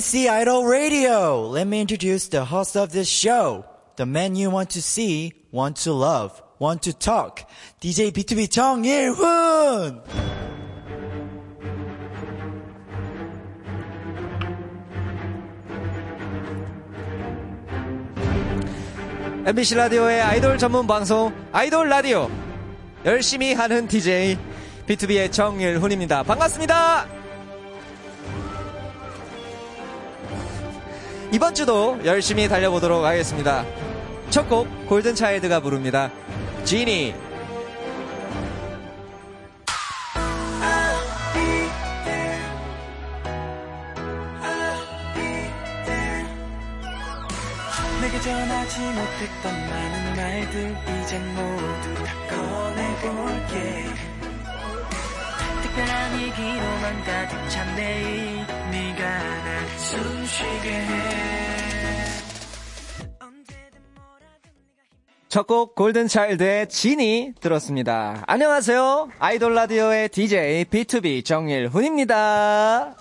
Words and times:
See 0.00 0.28
Idol 0.28 0.64
Radio. 0.64 1.48
Let 1.48 1.66
me 1.66 1.80
introduce 1.80 2.28
the 2.28 2.44
host 2.44 2.76
of 2.76 2.92
this 2.92 3.08
show. 3.08 3.64
The 3.96 4.06
man 4.06 4.36
you 4.36 4.48
want 4.48 4.70
to 4.70 4.82
see, 4.82 5.32
want 5.50 5.76
to 5.82 5.92
love, 5.92 6.40
want 6.60 6.82
to 6.82 6.92
talk. 6.92 7.44
DJ 7.80 8.12
B2B 8.12 8.48
정일훈. 8.48 10.02
MBC 19.46 19.74
라디오의 19.74 20.20
아이돌 20.20 20.58
전문 20.58 20.86
방송 20.86 21.32
아이돌 21.52 21.88
라디오 21.88 22.30
열심히 23.04 23.54
하는 23.54 23.88
DJ 23.88 24.36
B2B의 24.86 25.32
정일훈입니다. 25.32 26.22
반갑습니다. 26.22 27.17
이번 31.32 31.54
주도 31.54 31.98
열심히 32.04 32.48
달려보도록 32.48 33.04
하겠습니다. 33.04 33.64
첫 34.30 34.48
곡 34.48 34.68
골든차일드가 34.88 35.60
부릅니다. 35.60 36.10
지니 36.64 37.14
내게 48.00 48.20
전하지 48.20 48.80
못했던 48.80 49.52
많은 49.70 50.16
말들 50.16 50.76
이젠 51.02 51.34
모두 51.34 52.04
다 52.04 52.14
꺼내볼게 52.30 53.84
특별한 55.78 56.20
얘기로만 56.20 57.04
가득 57.04 57.50
찬 57.50 57.76
내일 57.76 58.38
네가 58.72 59.04
날 59.04 59.68
숨쉬게 59.78 60.70
해 60.70 60.92
언제든 63.20 63.80
뭐라든 63.94 64.50
네가 64.76 64.82
힘첫곡 65.28 65.76
골든차일드의 65.76 66.68
Genie 66.68 67.32
들었습니다. 67.40 68.24
안녕하세요. 68.26 69.10
아이돌 69.20 69.54
라디오의 69.54 70.08
DJ 70.08 70.64
BTOB 70.64 71.24
정일훈입니다. 71.24 72.96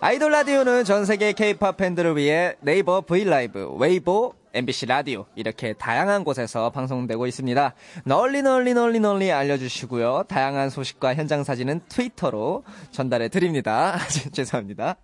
아이돌 0.00 0.32
라디오는 0.32 0.82
전 0.82 1.04
세계 1.04 1.32
K-팝 1.32 1.76
팬들을 1.76 2.16
위해 2.16 2.56
네이버 2.60 3.02
V 3.02 3.14
LIVE, 3.14 3.76
Weibo, 3.78 4.34
MBC 4.54 4.86
라디오 4.86 5.26
이렇게 5.34 5.72
다양한 5.72 6.24
곳에서 6.24 6.70
방송되고 6.70 7.26
있습니다. 7.26 7.74
널리 8.04 8.42
널리 8.42 8.74
널리 8.74 9.00
널리 9.00 9.32
알려주시고요. 9.32 10.24
다양한 10.28 10.70
소식과 10.70 11.14
현장 11.14 11.44
사진은 11.44 11.80
트위터로 11.88 12.64
전달해 12.90 13.28
드립니다. 13.28 13.98
죄송합니다. 14.32 14.96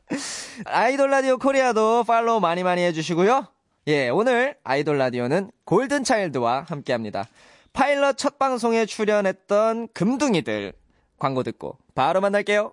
아이돌 0.65 1.11
라디오 1.11 1.39
코리아도 1.39 2.05
팔로우 2.05 2.41
많이 2.41 2.63
많이 2.63 2.83
해주시고요. 2.83 3.47
예, 3.89 4.09
오늘 4.09 4.57
아이돌 4.65 4.97
라디오는 4.99 5.51
골든 5.65 6.05
차일드와 6.05 6.67
함께 6.69 6.93
합니다. 6.93 7.27
파일럿 7.73 8.19
첫 8.19 8.39
방송에 8.39 8.87
출연했던 8.87 9.89
금동이들 9.93 10.73
광고 11.19 11.43
듣고 11.43 11.79
바로 11.95 12.21
만날게요. 12.21 12.73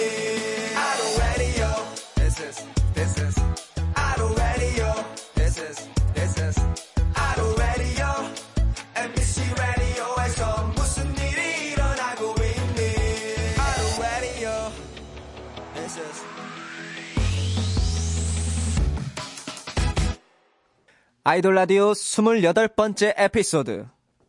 아이돌 21.23 21.53
라디오 21.53 21.91
28번째 21.91 23.13
에피소드 23.15 23.85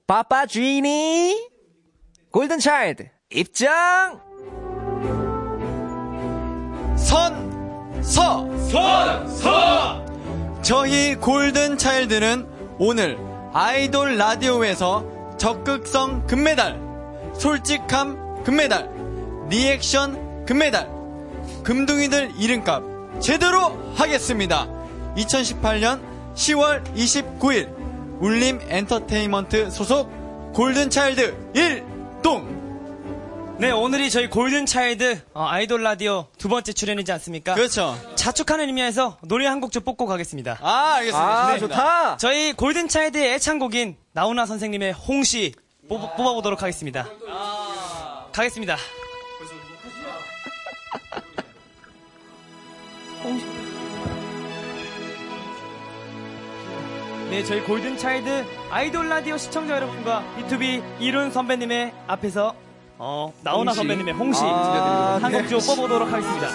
바빠지니 0.06 1.48
골든 2.30 2.58
차일드 2.58 3.08
입장 3.30 4.20
선, 6.98 8.02
서, 8.02 8.46
선, 8.68 9.26
서! 9.26 10.04
저희 10.60 11.14
골든 11.14 11.78
차일드는 11.78 12.46
오늘 12.78 13.16
아이돌 13.54 14.18
라디오에서 14.18 15.36
적극성 15.38 16.26
금메달, 16.26 16.78
솔직함 17.38 18.44
금메달, 18.44 18.90
리액션 19.48 20.44
금메달, 20.44 20.90
금동이들 21.64 22.32
이름값 22.38 22.82
제대로 23.22 23.78
하겠습니다. 23.94 24.68
2018년 25.16 26.11
10월 26.34 26.82
29일 26.94 27.68
울림 28.20 28.60
엔터테인먼트 28.68 29.70
소속 29.70 30.10
골든 30.54 30.90
차일드 30.90 31.52
1동 31.54 32.62
네, 33.58 33.70
오늘이 33.70 34.10
저희 34.10 34.28
골든 34.28 34.66
차일드 34.66 35.22
어, 35.34 35.44
아이돌 35.46 35.82
라디오 35.82 36.26
두 36.38 36.48
번째 36.48 36.72
출연이지 36.72 37.12
않습니까? 37.12 37.54
그렇죠. 37.54 37.96
자축하는 38.16 38.66
의미에서 38.66 39.18
노래 39.22 39.46
한 39.46 39.60
곡 39.60 39.70
좀 39.72 39.82
뽑고 39.84 40.06
가겠습니다. 40.06 40.58
아, 40.60 40.94
알겠습니다. 40.96 41.46
아 41.46 41.58
좋다 41.58 42.16
저희 42.16 42.52
골든 42.54 42.88
차일드의 42.88 43.34
애창곡인 43.34 43.96
나훈아 44.12 44.46
선생님의 44.46 44.92
홍시 44.92 45.54
뽑, 45.88 46.16
뽑아보도록 46.16 46.62
하겠습니다. 46.62 47.06
가겠습니다. 48.32 48.76
홍시. 53.22 53.51
네, 57.32 57.42
저희 57.44 57.62
골든 57.62 57.96
차일드 57.96 58.44
아이돌 58.68 59.08
라디오 59.08 59.38
시청자 59.38 59.76
여러분과 59.76 60.22
B2B 60.36 61.00
이룬 61.00 61.30
선배님의 61.30 61.94
앞에서 62.06 62.54
어, 62.98 63.32
나훈아 63.42 63.72
선배님의 63.72 64.12
홍시 64.12 64.42
아, 64.44 65.18
한곡좀 65.22 65.60
뽑아보도록 65.60 66.12
하겠습니다. 66.12 66.48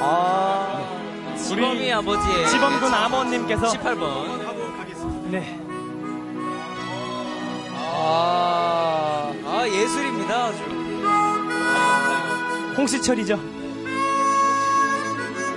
아 0.00 0.80
우리 1.50 1.92
아버지의 1.92 2.48
지범군 2.48 2.94
아버님께서 2.94 3.66
18번. 3.66 5.30
네. 5.32 5.58
아, 7.74 9.32
아 9.44 9.66
예술입니다. 9.66 10.44
아주. 10.44 10.62
홍시철이죠. 12.78 13.61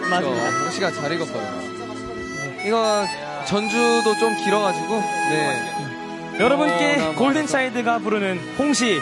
맞습니다. 0.10 0.50
홍시가 0.64 0.92
잘 0.92 1.12
익었거든요. 1.14 2.66
이거 2.66 3.06
전주도 3.46 4.18
좀 4.18 4.36
길어가지고, 4.44 5.00
네. 5.00 6.38
여러분께 6.40 6.96
어, 6.96 6.98
나 6.98 7.16
골든 7.16 7.48
차일드가 7.48 8.00
부르는 8.00 8.40
홍시 8.58 9.00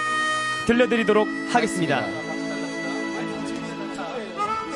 들려드리도록 0.68 1.28
하겠습니다. 1.52 2.02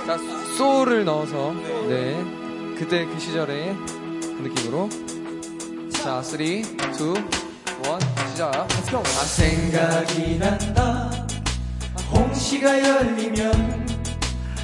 자, 0.05 0.17
소울을 0.57 1.05
넣어서, 1.05 1.53
네. 1.87 2.15
그때 2.77 3.05
그 3.05 3.19
시절의 3.19 3.75
그 3.75 4.41
느낌으로. 4.43 4.89
자, 5.91 6.21
3, 6.21 6.41
2, 6.41 6.45
1, 6.45 6.63
시작. 8.37 8.67
Let's 8.67 8.91
go. 8.91 8.99
아 8.99 9.03
생각이 9.03 10.37
난다 10.37 11.09
홍시가 12.11 12.87
열리면 12.87 13.86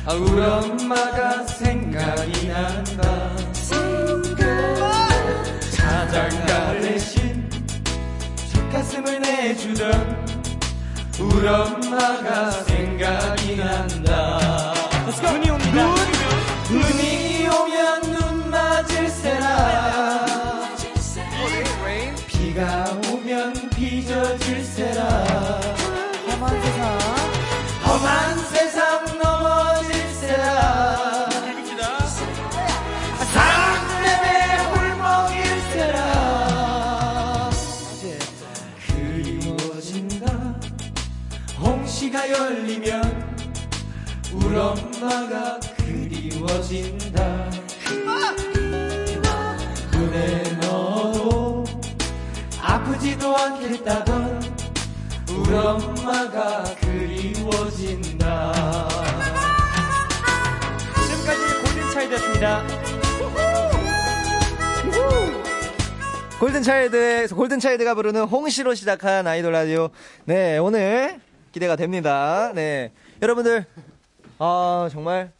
아, 0.06 0.14
우리 0.16 0.42
엄마가 0.42 1.46
생각이 1.46 2.50
난다. 2.50 3.32
자장가 5.72 6.74
대신 6.82 7.50
젖가슴을 8.52 9.22
내주던 9.22 10.26
우리 11.22 11.48
엄마가 11.48 12.52
생각이 12.52 13.56
난다. 13.56 14.74
눈이 15.24 15.50
옵니다. 15.50 15.96
눈이 16.70 17.03
골든차일드, 67.44 67.44
골든차일드가 67.44 67.94
부르는 67.96 68.24
홍시로 68.24 68.74
시작한 68.74 69.28
아이돌 69.28 69.52
라디오. 69.52 69.90
네, 70.26 70.58
오늘 70.58 71.20
기대가 71.52 71.76
됩니다. 71.76 72.52
네. 72.56 72.92
여러분들, 73.22 73.66
아, 74.40 74.88
정말, 74.92 75.32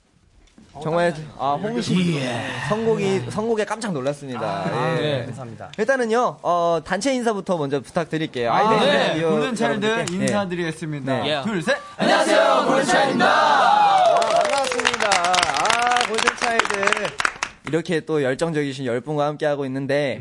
정말, 0.82 1.14
아, 1.40 1.58
홍시 1.62 2.20
선곡이, 2.68 3.32
선곡에 3.32 3.66
깜짝 3.66 3.94
놀랐습니다. 3.94 4.98
예. 4.98 5.02
네, 5.02 5.26
감사합니다. 5.26 5.72
일단은요, 5.78 6.40
어, 6.42 6.80
단체 6.86 7.14
인사부터 7.14 7.58
먼저 7.58 7.80
부탁드릴게요. 7.80 8.52
아이돌 8.52 8.80
네, 8.80 9.08
라디오 9.08 9.30
골든차일드. 9.32 9.86
네. 9.86 10.06
인사드리겠습니다. 10.10 11.24
네. 11.24 11.42
둘, 11.44 11.62
셋. 11.62 11.78
안녕하세요 11.98 12.66
골차입니다 12.68 13.26
아, 13.26 14.16
반갑습니다. 14.16 15.10
아, 15.10 16.08
골든차일드. 16.08 17.23
이렇게 17.68 18.02
또 18.02 18.24
열정적이신 18.24 18.86
열분과 18.86 19.26
함께하고 19.28 19.66
있는데. 19.66 20.20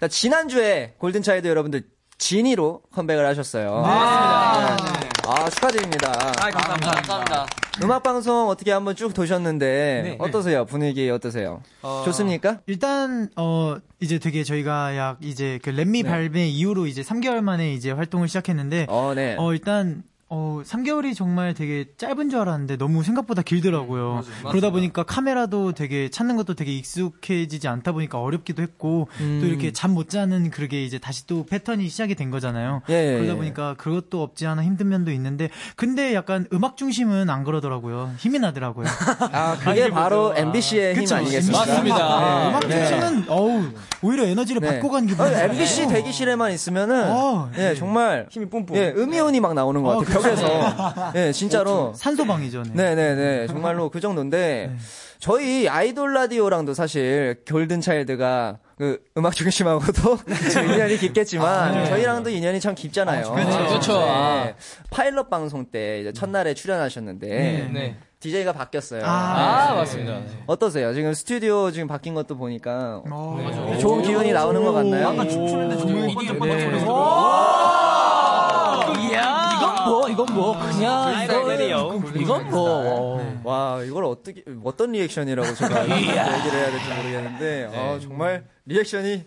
자, 0.00 0.08
지난주에 0.08 0.94
골든차일드 0.98 1.46
여러분들 1.48 1.82
진이로 2.18 2.82
컴백을 2.92 3.26
하셨어요. 3.26 3.82
아, 3.84 4.76
아, 5.26 5.50
축하드립니다. 5.50 6.12
감사합니다. 6.12 6.90
감사합니다. 6.92 7.46
음악 7.82 8.02
방송 8.04 8.48
어떻게 8.48 8.70
한번 8.70 8.94
쭉 8.94 9.12
도셨는데, 9.12 10.16
어떠세요? 10.20 10.64
분위기 10.64 11.10
어떠세요? 11.10 11.60
좋습니까? 12.04 12.60
일단 12.66 13.28
어 13.36 13.76
이제 14.00 14.18
되게 14.20 14.44
저희가 14.44 14.96
약 14.96 15.18
이제 15.22 15.58
그 15.62 15.70
렛미 15.70 16.04
발매 16.04 16.46
이후로 16.46 16.86
이제 16.86 17.02
3개월 17.02 17.40
만에 17.40 17.72
이제 17.74 17.90
활동을 17.90 18.28
시작했는데 18.28 18.86
어, 18.88 19.12
네. 19.16 19.34
어 19.38 19.52
일단 19.52 20.04
어 20.36 20.62
3개월이 20.64 21.14
정말 21.14 21.54
되게 21.54 21.84
짧은 21.96 22.28
줄 22.28 22.40
알았는데 22.40 22.76
너무 22.76 23.04
생각보다 23.04 23.42
길더라고요. 23.42 24.24
그러다 24.50 24.70
보니까 24.70 25.04
카메라도 25.04 25.72
되게 25.72 26.08
찾는 26.10 26.34
것도 26.36 26.54
되게 26.54 26.72
익숙해지지 26.72 27.68
않다 27.68 27.92
보니까 27.92 28.18
어렵기도 28.20 28.60
했고 28.62 29.06
음. 29.20 29.38
또 29.40 29.46
이렇게 29.46 29.72
잠 29.72 29.94
못 29.94 30.08
자는 30.08 30.50
그게 30.50 30.82
이제 30.84 30.98
다시 30.98 31.24
또 31.28 31.46
패턴이 31.46 31.88
시작이 31.88 32.16
된 32.16 32.30
거잖아요. 32.32 32.82
예, 32.90 32.94
예, 32.94 33.16
그러다 33.18 33.34
예. 33.34 33.36
보니까 33.36 33.74
그것도 33.74 34.20
없지 34.24 34.44
않아 34.44 34.64
힘든 34.64 34.88
면도 34.88 35.12
있는데 35.12 35.50
근데 35.76 36.14
약간 36.14 36.48
음악 36.52 36.76
중심은 36.76 37.30
안 37.30 37.44
그러더라고요. 37.44 38.12
힘이 38.18 38.40
나더라고요. 38.40 38.86
아, 39.30 39.56
그게 39.60 39.88
바로 39.90 40.34
MBC의 40.36 40.94
힘 40.94 41.02
그쵸? 41.02 41.14
아니겠습니까? 41.14 41.58
맞습니다. 41.64 42.20
네, 42.42 42.48
음악 42.48 42.60
네. 42.66 42.88
중심은 42.88 43.24
어우 43.28 43.62
오히려 44.04 44.26
에너지를 44.26 44.60
네. 44.60 44.68
받고 44.68 44.90
간 44.90 45.06
기분. 45.06 45.26
어, 45.26 45.30
MBC 45.30 45.88
대기실에만 45.88 46.52
있으면은 46.52 47.10
어, 47.10 47.50
예, 47.56 47.74
정말 47.74 48.26
힘이 48.30 48.46
뿜뿜. 48.46 48.76
예, 48.76 48.92
음이온이 48.94 49.40
막 49.40 49.54
나오는 49.54 49.82
것 49.82 49.98
같아요. 49.98 50.20
벽에서. 50.20 51.12
예, 51.16 51.32
진짜로. 51.32 51.92
산소방이죠. 51.96 52.64
네. 52.72 52.94
네네네. 52.94 53.46
정말로 53.46 53.88
그 53.88 54.00
정도인데, 54.00 54.76
저희 55.18 55.68
아이돌 55.68 56.12
라디오랑도 56.12 56.74
사실 56.74 57.42
골든 57.48 57.80
차일드가 57.80 58.58
그 58.76 59.00
음악 59.16 59.34
중심하고도 59.34 60.18
인연이 60.74 60.98
깊겠지만, 60.98 61.86
저희랑도 61.86 62.28
인연이 62.28 62.60
참 62.60 62.74
깊잖아요. 62.74 63.32
그렇죠. 63.32 63.98
네. 64.00 64.54
파일럿 64.90 65.30
방송 65.30 65.64
때 65.64 66.00
이제 66.00 66.12
첫날에 66.12 66.52
출연하셨는데, 66.52 67.70
네. 67.72 67.96
DJ가 68.24 68.52
바뀌었어요. 68.54 69.02
아, 69.04 69.68
네. 69.70 69.76
맞습니다. 69.76 70.22
어떠세요? 70.46 70.94
지금 70.94 71.12
스튜디오 71.12 71.70
지금 71.70 71.86
바뀐 71.86 72.14
것도 72.14 72.38
보니까 72.38 73.02
어. 73.10 73.76
좋은 73.78 74.02
기운이 74.02 74.32
나오는 74.32 74.64
것 74.64 74.72
같나요? 74.72 75.08
아까 75.08 75.28
춤추는데 75.28 75.76
소리 75.76 76.10
이건 76.10 76.38
뭐, 79.84 80.08
이건 80.08 80.26
뭐, 80.34 80.58
그냥, 80.58 81.24
이거, 81.24 81.52
이건 82.16 82.50
뭐. 82.50 83.40
와 83.44 83.82
이걸 83.82 84.06
어떻게 84.06 84.42
어떤 84.64 84.92
리액션이라고 84.92 85.54
제가 85.54 85.82
얘기를 85.84 86.14
해야 86.14 86.70
될지 86.70 86.88
모르겠는데 86.96 87.70
아, 87.74 87.98
정말 88.00 88.46
리액션이 88.64 89.24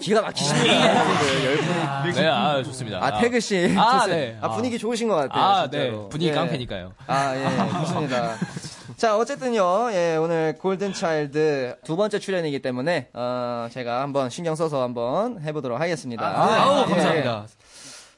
기가 0.00 0.22
막히십니다. 0.22 1.44
열분이 1.44 2.14
네, 2.14 2.26
아, 2.28 2.62
좋습니다. 2.62 2.98
아 3.02 3.20
태그 3.20 3.40
씨, 3.40 3.74
아. 3.76 4.06
네. 4.06 4.38
아 4.40 4.50
분위기 4.50 4.78
좋으신 4.78 5.08
것 5.08 5.14
같아요. 5.16 5.42
아, 5.42 5.68
네. 5.70 5.78
진짜로. 5.82 6.08
분위기 6.08 6.30
예. 6.30 6.34
깡패니까요. 6.34 6.92
아, 7.06 7.36
예, 7.36 7.80
좋습니다. 7.80 8.36
자, 8.96 9.16
어쨌든요, 9.16 9.90
예, 9.92 10.16
오늘 10.16 10.56
골든 10.58 10.92
차일드 10.92 11.76
두 11.84 11.96
번째 11.96 12.18
출연이기 12.18 12.60
때문에, 12.60 13.08
어, 13.14 13.68
제가 13.70 14.02
한번 14.02 14.30
신경 14.30 14.54
써서 14.54 14.82
한번 14.82 15.40
해 15.42 15.52
보도록 15.52 15.80
하겠습니다. 15.80 16.26
아우, 16.26 16.82
예. 16.82 16.84
감사합니다. 16.90 17.46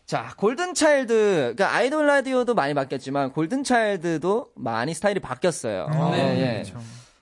자, 0.06 0.34
골든차일드, 0.36 1.54
그러니까 1.54 1.74
아이돌 1.74 2.06
라디오도 2.06 2.54
많이 2.54 2.74
바뀌었지만, 2.74 3.32
골든차일드도 3.32 4.48
많이 4.56 4.92
스타일이 4.92 5.20
바뀌었어요. 5.20 5.86
예, 6.14 6.18
예. 6.18 6.64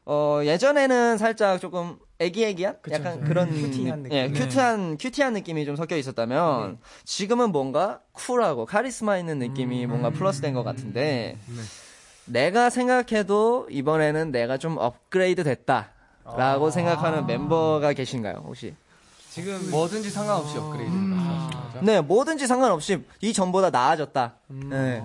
어, 0.06 0.40
예전에는 0.42 1.18
살짝 1.18 1.60
조금 1.60 1.96
애기애기한? 2.20 2.76
약간 2.92 3.20
그런. 3.24 3.48
큐티한 3.50 4.02
느낌. 4.02 4.16
예, 4.16 4.28
큐트한, 4.28 4.98
큐티한 4.98 5.32
느낌이 5.32 5.64
좀 5.64 5.74
섞여 5.74 5.96
있었다면, 5.96 6.78
지금은 7.04 7.50
뭔가 7.50 8.00
쿨하고 8.12 8.66
카리스마 8.66 9.16
있는 9.18 9.38
느낌이 9.38 9.86
뭔가 9.86 10.10
플러스 10.10 10.40
된 10.42 10.54
것 10.54 10.62
같은데, 10.62 11.38
내가 12.26 12.68
생각해도 12.70 13.68
이번에는 13.70 14.30
내가 14.32 14.58
좀 14.58 14.76
업그레이드 14.78 15.42
됐다. 15.42 15.90
라고 16.36 16.70
생각하는 16.70 17.26
멤버가 17.26 17.92
계신가요, 17.94 18.42
혹시? 18.46 18.74
지금 19.30 19.70
뭐든지 19.70 20.10
상관없이 20.10 20.58
업그레이드 20.58 20.92
말씀하시는 20.92 21.62
거죠? 21.62 21.80
네, 21.82 22.00
뭐든지 22.00 22.46
상관없이 22.46 23.02
이 23.20 23.32
전보다 23.32 23.70
나아졌다. 23.70 24.34
네. 24.48 25.02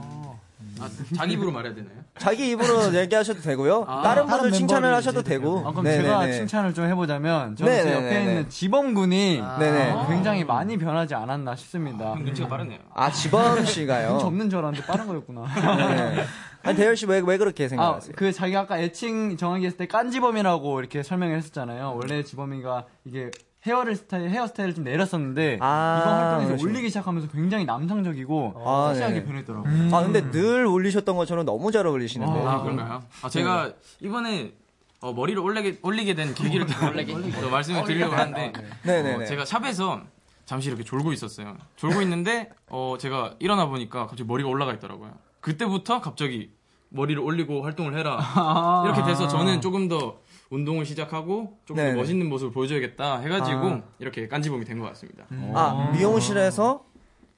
자기 1.15 1.33
입으로 1.33 1.51
말해야 1.51 1.73
되나요? 1.73 2.04
자기 2.17 2.49
입으로 2.51 2.93
얘기하셔도 2.95 3.41
되고요. 3.41 3.85
다른 3.85 4.25
분들 4.25 4.51
칭찬을 4.51 4.93
하셔도 4.93 5.21
되고. 5.21 5.59
아, 5.65 5.71
그럼 5.71 5.83
네네네. 5.83 6.03
제가 6.03 6.31
칭찬을 6.31 6.73
좀 6.73 6.85
해보자면 6.85 7.55
저는 7.55 7.83
제. 7.83 7.93
옆에 7.93 8.21
있는 8.21 8.49
지범 8.49 8.93
군이 8.93 9.41
네네. 9.59 9.95
굉장히 10.07 10.43
많이 10.43 10.77
변하지 10.77 11.13
않았나 11.15 11.55
싶습니다. 11.55 12.15
눈치가 12.15 12.47
빠르네요. 12.47 12.79
아, 12.93 13.11
지범 13.11 13.65
씨가요. 13.65 14.09
눈치 14.11 14.25
없는 14.25 14.49
줄 14.49 14.59
알았는데 14.59 14.87
빠른 14.87 15.07
거였구나. 15.07 15.41
네. 15.87 16.23
아니, 16.63 16.75
대열 16.77 16.97
씨 16.97 17.05
왜, 17.05 17.21
왜 17.23 17.37
그렇게 17.37 17.65
아, 17.65 17.67
생각하세요? 17.67 18.13
그 18.15 18.31
자기가 18.31 18.61
아까 18.61 18.79
애칭 18.79 19.37
정하기 19.37 19.65
했을 19.65 19.77
때 19.77 19.85
깐지범이라고 19.87 20.79
이렇게 20.79 21.03
설명을 21.03 21.37
했었잖아요. 21.37 21.95
원래 21.95 22.23
지범이가 22.23 22.85
이게 23.05 23.29
헤어를 23.65 23.95
스타일, 23.95 24.29
헤어스타일을 24.29 24.75
좀 24.75 24.83
내렸었는데 24.83 25.57
아, 25.59 25.99
이번 26.01 26.13
활동에서 26.13 26.47
그러시구나. 26.47 26.71
올리기 26.71 26.87
시작하면서 26.89 27.27
굉장히 27.29 27.65
남성적이고 27.65 28.53
아, 28.63 28.89
섹시하게 28.89 29.19
네. 29.21 29.23
변했더라고요. 29.25 29.95
아, 29.95 30.01
근데 30.03 30.29
늘 30.31 30.65
올리셨던 30.67 31.15
것처럼 31.17 31.45
너무 31.45 31.71
잘 31.71 31.87
어울리시는데. 31.87 32.39
아, 32.45 32.61
그런가요? 32.61 33.03
아, 33.23 33.29
제가 33.29 33.73
이번에 34.01 34.53
어, 35.01 35.13
머리를 35.13 35.39
올리게, 35.41 35.79
올리게 35.81 36.15
된 36.15 36.33
계기를 36.33 36.65
또 37.41 37.49
말씀을 37.49 37.83
드리려고 37.83 38.15
하는데, 38.15 38.53
네네네. 38.83 39.23
어, 39.23 39.25
제가 39.25 39.45
샵에서 39.45 40.01
잠시 40.45 40.69
이렇게 40.69 40.83
졸고 40.83 41.11
있었어요. 41.11 41.57
졸고 41.75 42.01
있는데, 42.03 42.49
어, 42.69 42.95
제가 42.99 43.35
일어나 43.39 43.67
보니까 43.67 44.07
갑자기 44.07 44.23
머리가 44.23 44.49
올라가 44.49 44.73
있더라고요. 44.73 45.11
그때부터 45.41 46.01
갑자기 46.01 46.49
머리를 46.89 47.21
올리고 47.21 47.63
활동을 47.63 47.97
해라. 47.97 48.83
이렇게 48.85 49.03
돼서 49.03 49.27
저는 49.27 49.61
조금 49.61 49.87
더 49.87 50.17
운동을 50.55 50.85
시작하고 50.85 51.57
조금 51.65 51.81
네네. 51.81 51.93
더 51.93 51.99
멋있는 51.99 52.27
모습을 52.27 52.51
보여줘야겠다 52.53 53.19
해가지고 53.19 53.81
이렇게 53.99 54.27
깐지범이 54.27 54.65
된 54.65 54.79
것 54.79 54.87
같습니다. 54.89 55.25
아, 55.53 55.91
미용실에서 55.93 56.83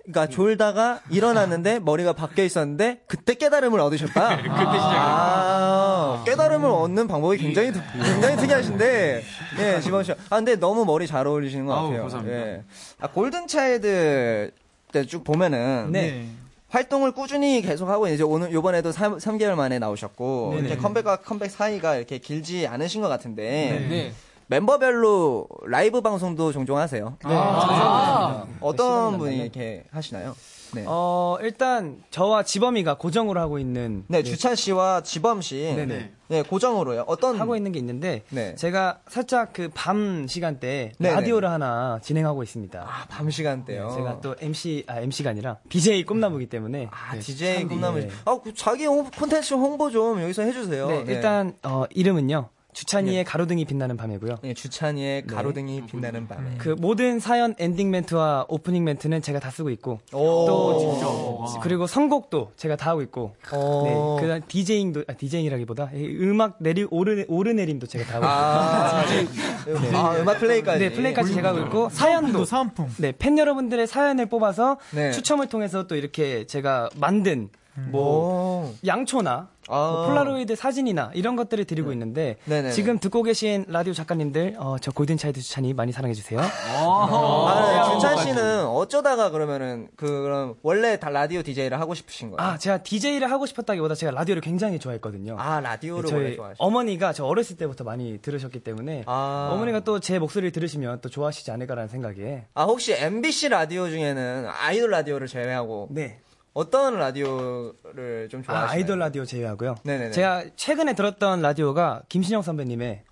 그러니까 0.03 0.27
졸다가 0.33 1.01
일어났는데 1.09 1.79
머리가 1.79 2.13
바뀌어 2.13 2.45
있었는데 2.45 3.01
그때 3.07 3.33
깨달음을 3.33 3.79
얻으셨다. 3.81 4.37
그때 4.37 4.47
시작해요. 4.47 5.01
아, 5.01 6.23
깨달음을 6.25 6.69
얻는 6.69 7.07
방법이 7.07 7.37
굉장히 7.37 7.73
특- 7.73 7.83
굉장히 7.93 8.37
특이하신데 8.37 9.23
예, 9.59 9.81
지범 9.81 10.03
씨. 10.03 10.11
아 10.13 10.35
근데 10.37 10.55
너무 10.55 10.85
머리 10.85 11.05
잘 11.07 11.27
어울리시는 11.27 11.65
것 11.65 11.73
아우, 11.73 11.83
같아요. 11.87 12.01
감사합니다. 12.03 12.37
예. 12.37 12.63
아, 13.01 13.07
골든 13.07 13.47
차일드 13.47 14.51
때 14.93 15.05
쭉 15.05 15.23
보면은 15.25 15.91
네. 15.91 16.25
활동을 16.69 17.13
꾸준히 17.13 17.61
계속 17.61 17.87
하고 17.87 18.07
이제 18.07 18.23
오늘 18.23 18.51
요번에도 18.51 18.91
3, 18.91 19.19
삼개월 19.19 19.55
만에 19.55 19.79
나오셨고. 19.79 20.55
이렇게 20.57 20.75
컴백과 20.75 21.17
컴백 21.17 21.49
사이가 21.49 21.95
이렇게 21.95 22.17
길지 22.17 22.67
않으신 22.67 23.01
것 23.01 23.07
같은데 23.07 23.85
네. 23.89 24.11
멤버별로 24.47 25.47
라이브 25.65 26.01
방송도 26.01 26.51
종종 26.51 26.77
하세요. 26.77 27.17
네. 27.25 27.33
아. 27.35 28.45
어떤 28.61 29.17
분이 29.17 29.37
이렇게 29.37 29.83
하시나요? 29.91 30.35
네. 30.73 30.83
어, 30.85 31.37
일단 31.41 32.03
저와 32.11 32.43
지범이가 32.43 32.95
고정으로 32.97 33.39
하고 33.39 33.57
있는 33.57 34.03
네, 34.07 34.21
주찬 34.21 34.55
씨와 34.55 35.01
지범 35.01 35.41
씨. 35.41 35.73
네네. 35.75 36.11
네, 36.27 36.41
고정으로요. 36.41 37.05
어떤 37.07 37.39
하고 37.39 37.55
있는 37.55 37.71
게 37.71 37.79
있는데 37.79 38.23
네. 38.31 38.53
제가 38.55 38.99
살짝 39.07 39.53
그 39.53 39.69
밤 39.73 40.27
시간대에 40.27 40.91
네네. 40.99 41.15
라디오를 41.15 41.49
하나 41.49 41.99
진행하고 42.03 42.43
있습니다. 42.43 42.81
아, 42.81 43.05
밤 43.07 43.29
시간대요. 43.29 43.93
제가 43.95 44.19
또 44.19 44.35
MC 44.41 44.83
아 44.87 44.99
MC가 44.99 45.29
아니라 45.29 45.57
BJ 45.69 46.03
꿈나무기 46.03 46.47
때문에 46.47 46.89
아, 46.91 47.13
네, 47.13 47.19
DJ 47.19 47.59
참, 47.59 47.67
꿈나무. 47.69 47.99
네. 47.99 48.09
아, 48.25 48.37
그 48.43 48.53
자기 48.53 48.85
홍- 48.85 49.09
콘텐츠 49.17 49.53
홍보 49.53 49.89
좀 49.89 50.21
여기서 50.21 50.41
해 50.41 50.51
주세요. 50.51 50.87
네, 50.89 51.05
일단 51.07 51.55
어, 51.63 51.85
이름은요. 51.91 52.49
주찬이의 52.77 53.23
가로등이 53.23 53.65
빛나는 53.65 53.97
밤이고요. 53.97 54.35
네, 54.43 54.53
주찬이의 54.53 55.25
가로등이 55.25 55.87
빛나는 55.87 56.27
밤에. 56.27 56.57
그 56.59 56.75
모든 56.77 57.19
사연 57.19 57.55
엔딩 57.57 57.89
멘트와 57.89 58.45
오프닝 58.49 58.83
멘트는 58.83 59.23
제가 59.23 59.39
다 59.39 59.49
쓰고 59.49 59.71
있고 59.71 59.99
오, 60.13 60.45
또 60.45 61.45
그리고 61.63 61.87
선곡도 61.87 62.51
제가 62.55 62.75
다 62.75 62.91
하고 62.91 63.01
있고 63.01 63.35
어. 63.51 63.83
네, 63.83 64.21
그다음 64.21 64.41
DJing도 64.47 65.05
아, 65.07 65.13
DJing이라기보다 65.13 65.89
이 65.95 66.17
음악 66.21 66.57
내리 66.59 66.85
오르 66.91 67.25
오르내림도 67.27 67.87
제가 67.87 68.05
다 68.05 68.15
하고 68.17 68.25
아, 68.27 69.03
있고 69.21 69.97
아, 69.97 70.15
음악 70.17 70.37
플레이까지. 70.39 70.79
네, 70.79 70.91
플레이까지 70.91 71.33
제가 71.33 71.49
하고 71.49 71.59
있고 71.61 71.89
사연도 71.89 72.45
사은품. 72.45 72.93
네, 72.97 73.11
팬 73.17 73.39
여러분들의 73.39 73.87
사연을 73.87 74.27
뽑아서 74.27 74.77
네. 74.91 75.11
추첨을 75.13 75.47
통해서 75.47 75.87
또 75.87 75.95
이렇게 75.95 76.45
제가 76.45 76.91
만든 76.95 77.49
뭐 77.89 78.71
오. 78.71 78.75
양초나 78.85 79.49
아. 79.69 79.91
뭐 79.91 80.07
폴라로이드 80.07 80.55
사진이나 80.55 81.11
이런 81.13 81.35
것들을 81.35 81.65
드리고 81.65 81.91
있는데 81.91 82.37
네네네. 82.45 82.71
지금 82.71 82.99
듣고 82.99 83.21
계신 83.23 83.65
라디오 83.67 83.93
작가님들 83.93 84.55
어, 84.57 84.77
저 84.81 84.91
골든차일드 84.91 85.39
주찬이 85.41 85.73
많이 85.73 85.91
사랑해 85.91 86.13
주세요. 86.13 86.39
아, 86.41 87.91
주찬 87.93 88.17
씨는 88.17 88.65
어쩌다가 88.65 89.29
그러면은 89.29 89.89
그 89.95 90.07
그럼 90.23 90.55
원래 90.63 90.97
다 90.99 91.09
라디오 91.09 91.43
DJ를 91.43 91.79
하고 91.79 91.93
싶으신 91.93 92.31
거예요? 92.31 92.49
아, 92.51 92.57
제가 92.57 92.79
DJ를 92.83 93.29
하고 93.29 93.45
싶었다기보다 93.45 93.95
제가 93.95 94.11
라디오를 94.11 94.41
굉장히 94.41 94.79
좋아했거든요. 94.79 95.35
아, 95.39 95.59
라디오를 95.59 96.09
네, 96.09 96.15
원래 96.15 96.27
저희 96.29 96.35
좋아하시죠. 96.37 96.63
어머니가 96.63 97.13
저 97.13 97.25
어렸을 97.25 97.57
때부터 97.57 97.83
많이 97.83 98.19
들으셨기 98.21 98.59
때문에 98.61 99.03
아. 99.05 99.49
어머니가 99.53 99.81
또 99.81 99.97
제 99.99 100.19
목소리를 100.19 100.51
들으시면 100.51 100.99
또 101.01 101.09
좋아하시지 101.09 101.51
않을까라는 101.51 101.89
생각에 101.89 102.45
아, 102.53 102.63
혹시 102.63 102.93
MBC 102.93 103.49
라디오 103.49 103.89
중에는 103.89 104.47
아이돌 104.47 104.89
라디오를 104.91 105.27
제외하고 105.27 105.89
네. 105.91 106.19
어떤 106.57 106.97
라디오를 106.97 108.29
좀 108.31 108.39
아, 108.39 108.43
좋아하시나요? 108.43 108.71
아이돌 108.71 108.97
라디오 108.97 109.25
제외하고요. 109.25 109.75
네네네. 109.83 110.09
제가 110.09 110.43
최근에 110.55 110.95
들었던 110.95 111.39
라디오가 111.39 112.01
김신영 112.09 112.41
선배님의 112.41 113.03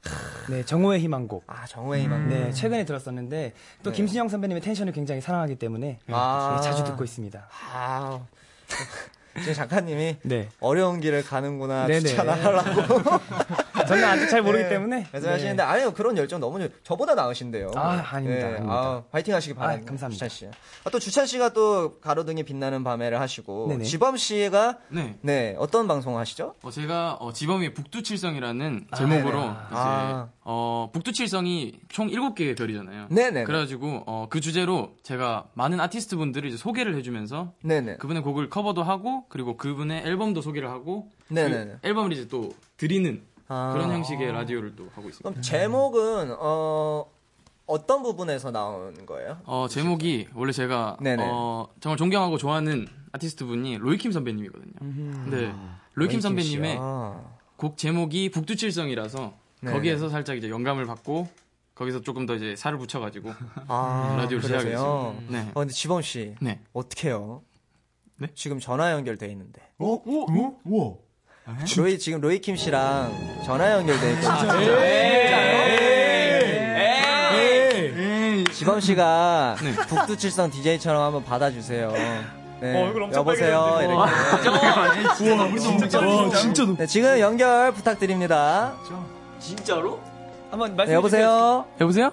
네, 0.50 0.66
정오의 0.66 1.00
희망곡. 1.02 1.44
아, 1.46 1.68
정우의 1.68 2.02
희망. 2.02 2.28
네, 2.28 2.52
최근에 2.52 2.86
들었었는데 2.86 3.54
또 3.84 3.92
네. 3.92 3.98
김신영 3.98 4.30
선배님의 4.30 4.62
텐션을 4.64 4.94
굉장히 4.94 5.22
사랑하기 5.22 5.58
때문에 5.58 6.00
아. 6.08 6.56
네, 6.60 6.68
자주 6.68 6.84
듣고 6.86 7.04
있습니다. 7.04 7.48
아. 7.72 8.26
지금 9.38 9.54
작가님이 9.54 10.18
네. 10.24 10.50
어려운 10.60 11.00
길을 11.00 11.24
가는구나 11.24 11.86
네네. 11.86 12.00
추천하라고 12.00 13.12
저는 13.88 14.04
아직 14.04 14.28
잘 14.30 14.42
모르기 14.42 14.64
네, 14.64 14.70
때문에 14.70 15.08
말씀하시는데 15.12 15.64
아니요 15.64 15.94
그런 15.94 16.18
열정 16.18 16.40
너무 16.40 16.60
좋- 16.60 16.84
저보다 16.84 17.16
나으신데요. 17.16 17.72
아, 17.76 18.04
아닙니다, 18.12 18.48
아닙니다. 18.48 18.74
아, 18.74 19.04
파이팅 19.12 19.34
하시기 19.34 19.54
바랍니다. 19.56 19.84
아, 19.86 19.90
감사합니다. 19.90 20.28
주찬 20.28 20.30
씨. 20.30 20.58
아, 20.84 20.90
또 20.90 21.00
주찬 21.00 21.26
씨가 21.26 21.54
또 21.54 22.00
가로등이 22.00 22.44
빛나는 22.44 22.84
밤에를 22.84 23.20
하시고 23.20 23.68
네네. 23.70 23.84
지범 23.86 24.18
씨가 24.18 24.78
네. 24.90 25.16
네 25.22 25.56
어떤 25.60 25.88
방송 25.88 26.18
하시죠? 26.18 26.54
어, 26.62 26.72
제가 26.72 27.14
어, 27.20 27.32
지범의 27.34 27.74
북두칠성이라는 27.74 28.88
제목으로 28.96 29.40
네네. 29.42 29.52
이제 29.52 29.76
아. 29.76 30.30
어, 30.42 30.90
북두칠성이 30.94 31.74
총 31.90 32.08
7개의 32.10 32.58
별이잖아요. 32.58 33.08
네네. 33.10 33.44
그래가지고 33.46 34.04
어, 34.06 34.28
그 34.30 34.40
주제로 34.42 34.94
제가 35.04 35.46
많은 35.54 35.80
아티스트 35.80 36.16
분들을 36.18 36.48
이제 36.50 36.58
소개를 36.58 36.96
해주면서 36.98 37.54
네네. 37.64 37.98
그분의 37.98 38.22
곡을 38.24 38.50
커버도 38.50 38.84
하고 38.84 39.26
그리고 39.30 39.58
그분의 39.58 40.04
앨범도 40.06 40.42
소개를 40.42 40.70
하고 40.70 41.10
네네네. 41.30 41.78
그 41.82 41.88
앨범을 41.88 42.14
이제 42.14 42.28
또 42.28 42.52
드리는 42.78 43.22
아. 43.48 43.72
그런 43.74 43.92
형식의 43.92 44.32
라디오를 44.32 44.76
또 44.76 44.90
하고 44.94 45.10
있습니다. 45.10 45.30
그럼 45.30 45.42
제목은 45.42 46.36
어 46.40 47.06
어떤 47.68 48.04
부분에서 48.04 48.52
나온 48.52 49.06
거예요? 49.06 49.40
어, 49.46 49.68
제목이 49.68 50.30
원래 50.36 50.52
제가 50.52 50.98
네네. 51.02 51.24
어, 51.28 51.68
정말 51.80 51.98
존경하고 51.98 52.38
좋아하는 52.38 52.88
아티스트 53.12 53.46
분이 53.46 53.78
로이킴 53.78 54.12
선배님이거든요. 54.12 55.30
네, 55.32 55.54
로이킴 55.94 56.22
선배님의. 56.22 56.80
곡 57.58 57.78
제목이 57.78 58.30
북두칠성이라서 58.32 59.34
네. 59.62 59.72
거기에서 59.72 60.10
살짝 60.10 60.38
이제 60.38 60.50
영감을 60.50 60.86
받고 60.86 61.28
거기서 61.74 62.02
조금 62.02 62.26
더 62.26 62.36
이제 62.36 62.56
살을 62.56 62.78
붙여가지고 62.78 63.34
아, 63.68 64.16
라디오를 64.18 64.48
그러세요? 64.48 64.60
시작했어요. 64.60 65.16
네. 65.30 65.52
어, 65.54 65.60
근데 65.62 65.74
지범 65.74 66.02
씨 66.02 66.36
네. 66.42 66.60
어떻게요? 66.74 67.42
네? 68.18 68.28
지금 68.34 68.60
전화 68.60 68.92
연결돼 68.92 69.28
있는데. 69.32 69.62
어? 69.80 69.94
어? 69.94 70.60
우와. 70.66 70.94
로이 71.78 72.00
지금 72.00 72.22
로이킴 72.22 72.56
씨랑 72.56 73.44
전화 73.46 73.72
연결돼 73.74 74.14
있거든요. 74.14 74.76
지범 78.52 78.80
씨가 78.80 79.58
네. 79.62 79.74
북두칠성 79.74 80.50
DJ처럼 80.50 81.04
한번 81.04 81.24
받아주세요. 81.24 81.92
네. 82.62 82.74
어, 82.74 82.94
여보세요. 83.14 83.80
이렇게. 83.82 83.94
진짜 85.16 86.00
와, 86.00 86.30
진짜 86.32 86.64
높. 86.64 86.78
네, 86.80 86.88
지금 86.88 87.20
연결 87.20 87.72
부탁드립니다. 87.74 88.74
진짜로? 89.40 90.00
한번 90.50 90.72
네, 90.72 90.76
말씀해 90.78 90.96
여보세요. 90.96 91.66
여보세요? 91.80 92.12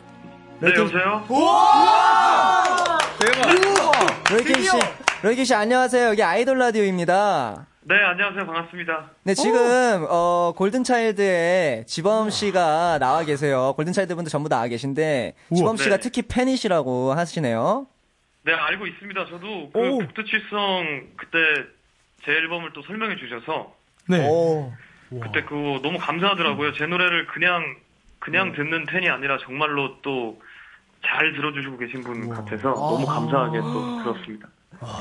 네, 0.59 0.73
여보세요? 0.77 1.25
로이킴 4.31 4.63
씨, 4.63 4.71
로이킴 5.23 5.45
씨 5.45 5.55
안녕하세요. 5.55 6.09
여기 6.09 6.23
아이돌 6.23 6.59
라디오입니다. 6.59 7.67
네, 7.85 7.97
안녕하세요. 7.97 8.47
반갑습니다. 8.47 9.11
네, 9.25 9.35
지금 9.35 10.07
어 10.09 10.53
골든차일드에 10.57 11.85
지범 11.87 12.31
씨가 12.31 12.99
나와 12.99 13.25
계세요. 13.25 13.73
골든차일드 13.77 14.15
분들 14.15 14.31
전부 14.31 14.49
나와 14.49 14.69
계신데 14.69 15.35
지범 15.55 15.77
씨가 15.77 15.97
네. 15.97 16.01
특히 16.01 16.23
팬이시라고 16.23 17.13
하시네요. 17.13 17.87
네, 18.45 18.53
알고 18.53 18.87
있습니다. 18.87 19.27
저도 19.27 19.71
그 19.73 19.79
오. 19.79 19.99
북두칠성 19.99 21.09
그때 21.17 21.39
제 22.25 22.33
앨범을 22.33 22.73
또 22.73 22.83
설명해 22.83 23.17
주셔서 23.17 23.75
네. 24.09 24.29
오. 24.29 24.73
그때 25.21 25.43
그거 25.43 25.81
너무 25.83 25.99
감사하더라고요. 25.99 26.73
제 26.75 26.87
노래를 26.87 27.27
그냥 27.27 27.77
그냥 28.21 28.53
듣는 28.53 28.87
팬이 28.87 29.09
아니라 29.09 29.39
정말로 29.39 30.01
또 30.03 30.39
잘 31.05 31.33
들어주시고 31.33 31.79
계신 31.79 32.03
분 32.03 32.29
같아서 32.29 32.73
너무 32.75 33.05
감사하게 33.05 33.59
또 33.59 34.03
들었습니다. 34.03 34.49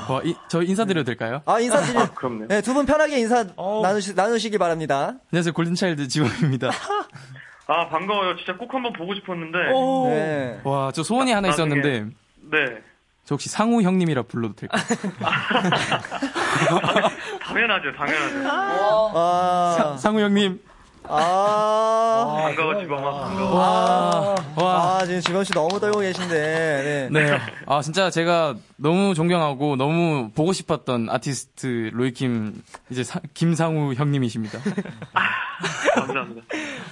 와, 0.09 0.21
이, 0.23 0.35
저 0.47 0.61
인사드려도 0.61 1.05
될까요? 1.05 1.41
아, 1.45 1.59
인사드리 1.59 1.97
아, 1.97 2.05
그럼요. 2.11 2.47
네, 2.47 2.61
두 2.61 2.73
분 2.73 2.85
편하게 2.85 3.19
인사 3.19 3.43
나누시, 3.81 4.13
나누시기 4.15 4.57
바랍니다. 4.57 5.13
안녕하세요. 5.31 5.53
골든차일드 5.53 6.07
지범입니다. 6.07 6.69
아, 7.67 7.87
반가워요. 7.89 8.35
진짜 8.37 8.55
꼭 8.57 8.73
한번 8.73 8.93
보고 8.93 9.13
싶었는데. 9.15 9.57
네. 10.09 10.59
와, 10.63 10.91
저 10.93 11.03
소원이 11.03 11.31
하나 11.31 11.49
나중에. 11.49 11.67
있었는데 11.79 12.15
네. 12.51 12.81
저 13.23 13.35
혹시 13.35 13.49
상우 13.49 13.81
형님이라 13.81 14.23
불러도 14.23 14.55
될까요? 14.55 14.81
당연하죠, 17.41 17.93
당연하죠. 17.93 19.11
아, 19.15 19.95
상우 19.99 20.19
형님. 20.19 20.59
아, 21.03 22.41
반가워, 22.45 22.79
지범아. 22.81 23.21
반가워. 23.27 23.55
와. 23.55 24.35
와. 24.55 24.97
아, 24.99 25.05
지금 25.05 25.19
지범 25.21 25.43
씨 25.43 25.51
너무 25.53 25.79
떨고 25.79 25.99
계신데, 25.99 27.09
네. 27.11 27.19
네. 27.31 27.37
아, 27.65 27.81
진짜 27.81 28.09
제가 28.09 28.55
너무 28.77 29.13
존경하고 29.13 29.75
너무 29.75 30.29
보고 30.33 30.53
싶었던 30.53 31.09
아티스트 31.09 31.89
로이킴, 31.93 32.61
이제 32.89 33.03
사- 33.03 33.19
김상우 33.33 33.93
형님이십니다. 33.95 34.59
감사합니다. 35.95 36.41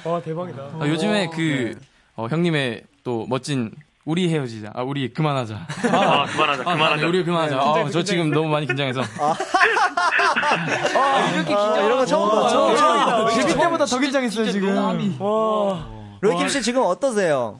와 0.03 0.21
대박이다. 0.21 0.61
아, 0.79 0.87
요즘에 0.87 1.27
그, 1.33 1.77
어, 2.15 2.27
형님의 2.29 2.83
또 3.03 3.25
멋진 3.29 3.71
우리 4.05 4.29
헤어지자. 4.29 4.71
아, 4.73 4.81
우리 4.81 5.09
그만하자. 5.13 5.55
아, 5.55 6.25
그만하자, 6.25 6.61
아, 6.61 6.73
그만하자. 6.73 6.95
네, 6.97 7.03
우리 7.05 7.23
그만하자. 7.23 7.57
아, 7.59 7.89
저 7.91 8.01
지금 8.03 8.31
너무 8.31 8.49
많이 8.49 8.65
긴장해서. 8.65 9.01
이렇게 11.33 11.43
긴장, 11.45 11.85
이런 11.85 11.97
거 11.97 12.05
처음 12.05 12.29
봤죠? 12.29 12.75
데뷔 13.35 13.53
때보다 13.59 13.85
더 13.85 13.99
긴장했어요, 13.99 14.51
지금. 14.51 15.17
로이킴 16.21 16.47
씨 16.49 16.61
지금 16.61 16.81
어떠세요? 16.83 17.59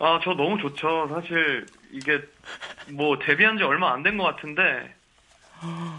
아, 0.00 0.20
저 0.22 0.30
너무 0.32 0.58
좋죠. 0.60 1.08
사실 1.12 1.66
이게 1.92 2.20
뭐 2.90 3.18
데뷔한 3.18 3.56
지 3.58 3.64
얼마 3.64 3.92
안 3.92 4.02
된 4.02 4.16
것 4.18 4.24
같은데 4.24 4.60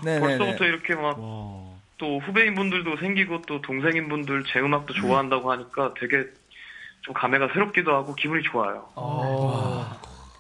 네네네. 0.04 0.38
벌써부터 0.38 0.66
이렇게 0.66 0.96
막 0.96 1.18
또 2.00 2.18
후배인 2.20 2.56
분들도 2.56 2.96
생기고 2.96 3.42
또 3.42 3.62
동생인 3.62 4.08
분들 4.08 4.46
제 4.54 4.60
음악도 4.62 4.94
좋아한다고 4.94 5.52
하니까 5.52 5.94
되게 6.00 6.28
좀 7.10 7.14
감회가 7.16 7.50
새롭기도 7.54 7.92
하고 7.92 8.14
기분이 8.14 8.44
좋아요. 8.44 8.86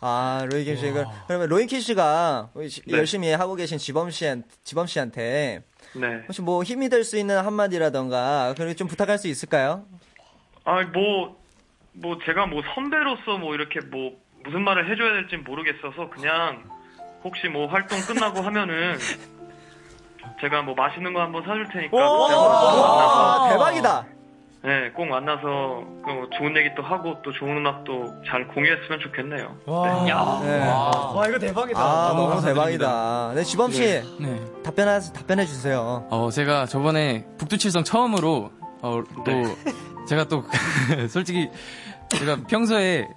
아, 0.02 0.46
로이킴 0.52 0.76
씨. 0.78 0.92
그- 0.92 1.04
그러면 1.28 1.50
로이킴 1.50 1.80
씨가 1.80 2.50
시- 2.70 2.84
네. 2.86 2.98
열심히 2.98 3.32
하고 3.34 3.56
계신 3.56 3.80
지범 3.80 4.12
씨한, 4.12 4.44
지범 4.64 4.86
씨한테 4.86 5.64
네. 5.96 6.08
혹시 6.28 6.42
뭐 6.44 6.62
힘이 6.64 6.88
될 6.90 7.04
수 7.04 7.18
있는 7.18 7.40
한마디라던가 7.44 8.54
그리고 8.56 8.76
좀 8.76 8.88
부탁할 8.88 9.18
수 9.18 9.28
있을까요? 9.28 9.84
아, 10.64 10.84
뭐뭐 10.84 12.20
제가 12.26 12.46
뭐 12.46 12.62
선배로서 12.76 13.40
뭐 13.40 13.56
이렇게 13.56 13.80
뭐 13.82 14.12
무슨 14.46 14.62
말을 14.64 14.90
해줘야 14.92 15.14
될지 15.14 15.38
모르겠어서 15.38 16.10
그냥 16.12 16.64
혹시 17.24 17.48
뭐 17.48 17.66
활동 17.68 18.00
끝나고 18.02 18.42
하면은 18.42 18.96
제가 20.40 20.62
뭐 20.62 20.76
맛있는 20.76 21.14
거 21.14 21.22
한번 21.22 21.42
사줄 21.44 21.68
테니까 21.68 21.90
그때 21.90 22.02
한번 22.04 22.30
만나서 22.30 22.82
와, 22.84 23.50
대박이다. 23.50 24.06
네, 24.62 24.92
꼭 24.92 25.06
만나서 25.06 25.84
그 26.04 26.30
좋은 26.38 26.56
얘기 26.58 26.70
또 26.76 26.84
하고 26.84 27.16
또 27.24 27.32
좋은 27.32 27.58
음악도 27.58 28.14
잘 28.28 28.46
공유했으면 28.50 29.00
좋겠네요. 29.00 29.56
네. 29.66 30.48
네. 30.50 30.68
와, 30.68 31.26
이거 31.30 31.40
대박이다. 31.40 31.80
아, 31.80 32.14
너무 32.14 32.28
감사드립니다. 32.28 32.54
대박이다. 32.66 33.32
네, 33.36 33.44
지범 33.44 33.72
씨. 33.72 33.82
네. 34.20 34.42
답변하, 34.64 35.00
답변해 35.00 35.46
주세요. 35.46 36.06
어, 36.10 36.30
제가 36.30 36.66
저번에 36.66 37.26
북두칠성 37.38 37.86
처음으로, 37.86 38.52
어, 38.82 39.02
또, 39.26 39.32
네. 39.32 39.44
제가 40.10 40.26
또, 40.26 40.44
솔직히, 41.08 41.50
제가 42.10 42.40
평소에 42.50 43.08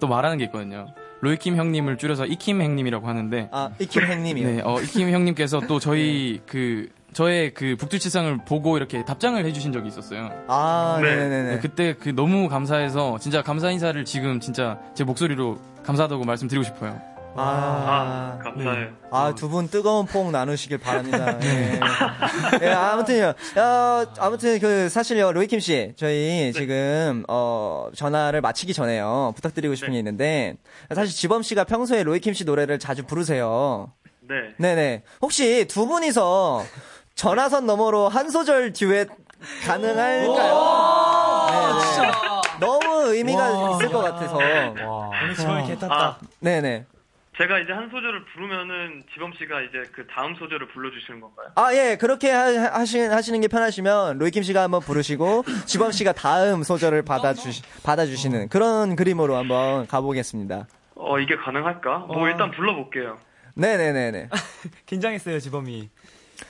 또 0.00 0.08
말하는 0.08 0.38
게 0.38 0.44
있거든요. 0.44 0.86
로이킴 1.20 1.56
형님을 1.56 1.98
줄여서 1.98 2.24
이킴 2.24 2.62
형님이라고 2.62 3.06
하는데, 3.06 3.48
아, 3.52 3.70
이킴 3.78 4.02
행님이요. 4.02 4.48
네, 4.48 4.62
어, 4.64 4.80
이킴 4.80 5.10
형님께서 5.10 5.60
또 5.68 5.78
저희 5.78 6.40
그, 6.46 6.88
저의 7.14 7.54
그 7.54 7.76
북두칠성을 7.78 8.38
보고 8.44 8.76
이렇게 8.76 9.04
답장을 9.04 9.42
해주신 9.44 9.72
적이 9.72 9.88
있었어요. 9.88 10.30
아, 10.48 10.98
네. 11.00 11.14
네네네. 11.14 11.50
네, 11.54 11.58
그때 11.60 11.94
그 11.94 12.10
너무 12.14 12.48
감사해서 12.48 13.18
진짜 13.20 13.40
감사 13.42 13.70
인사를 13.70 14.04
지금 14.04 14.40
진짜 14.40 14.78
제 14.94 15.04
목소리로 15.04 15.58
감사하다고 15.84 16.24
말씀드리고 16.24 16.64
싶어요. 16.64 17.00
아, 17.36 18.38
아, 18.38 18.42
감사해요. 18.44 18.88
아, 19.10 19.34
두 19.34 19.48
분 19.48 19.66
뜨거운 19.68 20.06
포옹 20.06 20.30
나누시길 20.30 20.78
바랍니다. 20.78 21.36
네. 21.40 21.80
예, 22.62 22.68
아무튼요. 22.68 23.26
어, 23.56 24.04
아무튼 24.18 24.58
그 24.60 24.88
사실요. 24.88 25.32
로이킴 25.32 25.58
씨, 25.58 25.92
저희 25.96 26.52
지금 26.54 27.24
어 27.28 27.88
전화를 27.94 28.40
마치기 28.40 28.72
전에요. 28.72 29.32
부탁드리고 29.34 29.74
싶은 29.74 29.92
게 29.92 29.98
있는데 29.98 30.56
사실 30.94 31.12
지범 31.14 31.42
씨가 31.42 31.64
평소에 31.64 32.02
로이킴 32.04 32.34
씨 32.34 32.44
노래를 32.44 32.78
자주 32.78 33.04
부르세요. 33.04 33.92
네. 34.20 34.34
네네. 34.58 35.02
혹시 35.20 35.66
두 35.68 35.86
분이서 35.86 36.64
전화선 37.14 37.66
너머로 37.66 38.08
한 38.08 38.28
소절 38.30 38.72
듀엣 38.72 39.08
가능할까요? 39.66 40.26
네 41.50 42.02
네. 42.02 42.12
너무 42.60 43.14
의미가 43.14 43.48
있을 43.76 43.92
것 43.92 44.00
같아서. 44.02 44.36
오늘 44.36 45.34
지범이 45.36 45.66
개 45.66 45.74
탔다. 45.78 45.94
아, 45.94 46.18
네네. 46.40 46.86
제가 47.36 47.58
이제 47.58 47.72
한 47.72 47.90
소절을 47.90 48.26
부르면은 48.32 49.02
지범 49.12 49.32
씨가 49.32 49.62
이제 49.62 49.82
그 49.92 50.06
다음 50.06 50.36
소절을 50.36 50.68
불러주시는 50.68 51.20
건가요? 51.20 51.48
아, 51.56 51.74
예, 51.74 51.96
그렇게 51.96 52.30
하, 52.30 52.46
하시, 52.78 53.00
하시는 53.00 53.40
게 53.40 53.48
편하시면, 53.48 54.18
로이킴 54.18 54.44
씨가 54.44 54.62
한번 54.62 54.80
부르시고, 54.80 55.42
지범 55.66 55.90
씨가 55.90 56.12
다음 56.12 56.62
소절을 56.62 57.02
받아주시, 57.02 57.62
받아주시는 57.82 58.50
그런 58.50 58.94
그림으로 58.94 59.34
한번 59.34 59.88
가보겠습니다. 59.88 60.68
어, 60.94 61.18
이게 61.18 61.34
가능할까? 61.36 61.98
뭐 62.06 62.28
일단 62.28 62.52
불러볼게요. 62.52 63.18
네네네네. 63.56 64.28
긴장했어요, 64.86 65.40
지범이. 65.40 65.90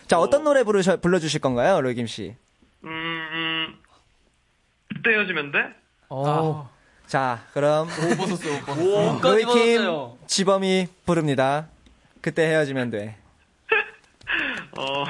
자, 0.06 0.18
어떤 0.18 0.44
노래 0.44 0.62
부르셔, 0.64 0.96
불러주실 0.98 1.40
건가요, 1.40 1.80
로이킴 1.80 2.06
씨? 2.06 2.34
음, 2.84 2.88
음, 2.88 3.78
그때 4.94 5.10
헤어지면 5.10 5.52
돼? 5.52 5.58
어. 6.08 6.70
자, 7.06 7.44
그럼, 7.52 7.88
옷 7.88 8.16
벗었어요, 8.16 8.54
옷 8.54 8.64
벗었어요. 8.66 9.18
로이킴, 9.22 10.26
지범이 10.26 10.88
부릅니다. 11.06 11.68
그때 12.20 12.46
헤어지면 12.46 12.90
돼. 12.90 13.16
어, 14.76 15.04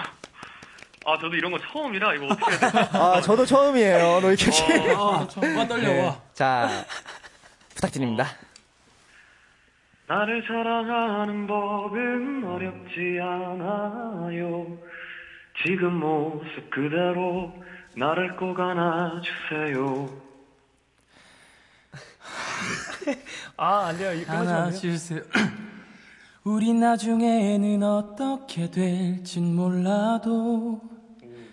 아, 1.06 1.18
저도 1.18 1.34
이런 1.36 1.52
거 1.52 1.58
처음이라 1.58 2.14
이거 2.14 2.26
어떻게 2.26 2.50
해야 2.50 2.58
되지? 2.58 2.96
아, 2.96 3.20
저도 3.20 3.46
처음이에요, 3.46 4.20
로이킴 4.20 4.52
씨. 4.52 4.62
아, 4.94 5.00
와, 5.00 5.28
떨려, 5.68 5.88
네. 5.88 6.06
와. 6.06 6.20
자, 6.34 6.84
부탁드립니다. 7.74 8.26
나를 10.06 10.42
사랑하는 10.46 11.46
법은 11.46 12.44
어렵지 12.44 13.18
않아요. 13.20 14.66
지금 15.64 15.94
모습 15.94 16.70
그대로 16.70 17.52
나를 17.96 18.36
꼭 18.36 18.58
안아주세요. 18.60 20.08
아, 23.56 23.86
안 23.86 23.96
돼요. 23.96 24.10
안 24.10 24.44
돼요? 24.44 24.56
안아주세요. 24.56 25.22
우리 26.44 26.74
나중에는 26.74 27.82
어떻게 27.82 28.70
될진 28.70 29.56
몰라도 29.56 30.82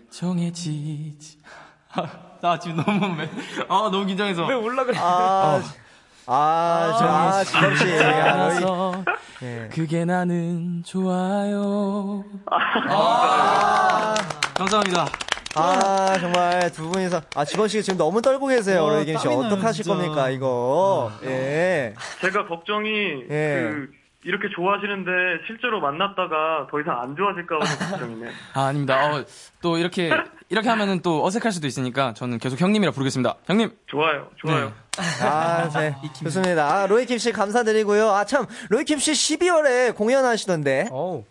정해지지. 0.10 1.40
아, 1.94 2.38
나 2.42 2.60
지금 2.60 2.84
너무 2.84 3.16
매, 3.16 3.24
아 3.70 3.90
너무 3.90 4.06
긴장해서. 4.06 4.46
왜 4.48 4.56
올라 4.56 4.84
그래? 4.84 4.98
아, 5.00 5.62
아, 6.28 6.96
저, 7.00 7.06
아, 7.06 7.44
지범 7.44 7.76
씨. 7.76 7.84
아, 7.84 7.88
로이, 7.88 8.22
알아서 8.22 9.04
예. 9.44 9.70
그게 9.72 10.06
나는 10.06 10.84
좋아요. 10.86 12.24
아, 12.90 14.16
감사합니다. 14.56 15.08
아, 15.56 16.18
정말 16.20 16.72
두 16.72 16.90
분이서. 16.90 17.22
아, 17.36 17.44
지범 17.44 17.68
씨가 17.68 17.82
지금 17.82 17.98
너무 17.98 18.22
떨고 18.22 18.48
계세요, 18.48 18.86
와, 18.86 18.94
로이김 18.96 19.18
씨. 19.18 19.28
어떡하실 19.28 19.84
진짜. 19.84 19.98
겁니까, 19.98 20.30
이거. 20.30 21.12
예. 21.24 21.94
제가 22.22 22.48
걱정이 22.48 22.90
예. 23.30 23.70
그 23.70 23.90
이렇게 24.24 24.48
좋아하시는데 24.56 25.12
실제로 25.48 25.82
만났다가 25.82 26.68
더 26.70 26.80
이상 26.80 27.02
안 27.02 27.16
좋아질까 27.16 27.58
봐 27.58 27.66
걱정이네. 27.90 28.30
아, 28.54 28.66
아닙니다. 28.68 29.16
어, 29.16 29.24
또 29.62 29.78
이렇게 29.78 30.12
이렇게 30.50 30.70
하면은 30.70 31.02
또 31.02 31.26
어색할 31.26 31.52
수도 31.52 31.66
있으니까 31.66 32.14
저는 32.14 32.38
계속 32.38 32.62
형님이라 32.62 32.92
부르겠습니다. 32.92 33.36
형님. 33.46 33.72
좋아요, 33.88 34.28
좋아요. 34.38 34.72
아, 34.98 35.70
네. 35.70 35.96
좋습니다. 36.24 36.68
아, 36.68 36.88
로이킴 36.88 37.18
씨 37.18 37.32
감사드리고요. 37.32 38.10
아, 38.10 38.26
참, 38.26 38.46
로이킴 38.70 39.00
씨 39.00 39.12
12월에 39.14 39.96
공연하시던데. 39.96 40.90
어우. 40.92 41.24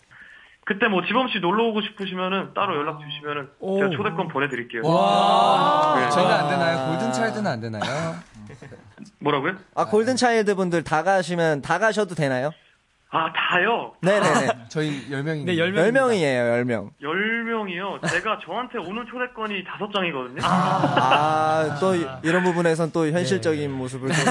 그때 0.65 0.87
뭐 0.87 1.03
지범 1.05 1.29
씨 1.29 1.41
놀러 1.41 1.65
오고 1.65 1.81
싶으시면은 1.83 2.55
따로 2.55 2.77
연락 2.77 3.01
주시면은 3.01 3.49
제가 3.61 3.91
초대권 3.97 4.29
보내드릴게요. 4.29 4.83
와. 4.85 6.09
저희는 6.11 6.33
안 6.33 6.49
되나요? 6.49 6.89
골든 6.89 7.13
차일드는 7.13 7.47
안 7.51 7.61
되나요? 7.61 8.15
뭐라고요? 9.19 9.55
아, 9.75 9.87
골든 9.87 10.17
차일드 10.17 10.55
분들 10.55 10.85
다 10.85 11.03
가시면, 11.03 11.63
다 11.63 11.79
가셔도 11.79 12.15
되나요? 12.15 12.53
아 13.13 13.27
다요? 13.33 13.93
네네네. 14.03 14.49
저희 14.71 15.09
10명인데. 15.11 15.47
네, 15.47 15.57
10명. 15.57 15.75
10명 15.93 16.15
이에요, 16.15 16.43
10명. 16.63 16.91
10명이요. 17.03 18.09
제가 18.09 18.39
저한테 18.47 18.79
오는 18.79 19.05
초대권이 19.11 19.65
5장이거든요. 19.65 20.41
아, 20.45 21.77
또, 21.81 21.97
이- 21.97 22.07
이런 22.23 22.45
부분에선 22.45 22.93
또 22.93 23.09
현실적인 23.09 23.69
모습을 23.73 24.11
좀 24.13 24.25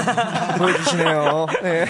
보여주시네요. 0.58 1.46
네. 1.62 1.84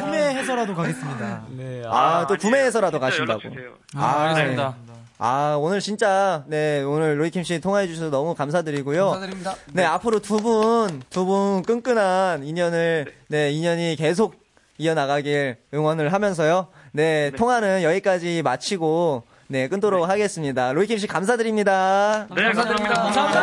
구매해서라도 0.00 0.74
가겠습니다. 0.76 1.42
네. 1.56 1.82
아, 1.86 2.24
또 2.28 2.34
아니에요. 2.34 2.38
구매해서라도 2.38 3.00
가신다고. 3.00 3.40
주세요. 3.40 3.70
아, 3.96 4.28
알겠습니다. 4.28 4.76
아, 5.18 5.56
오늘 5.58 5.80
진짜, 5.80 6.44
네, 6.46 6.82
오늘 6.82 7.18
로이킴 7.18 7.42
씨 7.42 7.60
통화해주셔서 7.60 8.10
너무 8.10 8.34
감사드리고요. 8.36 9.10
감사드립니다. 9.10 9.54
네, 9.72 9.84
앞으로 9.84 10.20
두 10.20 10.36
분, 10.36 11.02
두 11.10 11.24
분 11.24 11.62
끈끈한 11.62 12.44
인연을, 12.44 13.12
네, 13.30 13.50
인연이 13.50 13.96
계속 13.96 14.45
이어나가길 14.78 15.56
응원을 15.72 16.12
하면서요. 16.12 16.68
네, 16.92 17.30
통화는 17.36 17.82
여기까지 17.82 18.42
마치고, 18.42 19.22
네, 19.48 19.68
끊도록 19.68 20.08
하겠습니다. 20.08 20.72
로이킴 20.72 20.98
씨 20.98 21.06
감사드립니다. 21.06 22.26
네, 22.34 22.42
감사드립니다. 22.44 22.94
감사합니다. 23.02 23.40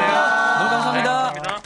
너무 0.58 0.70
감사합니다. 0.70 1.34
네, 1.34 1.40
감사합니다. 1.40 1.62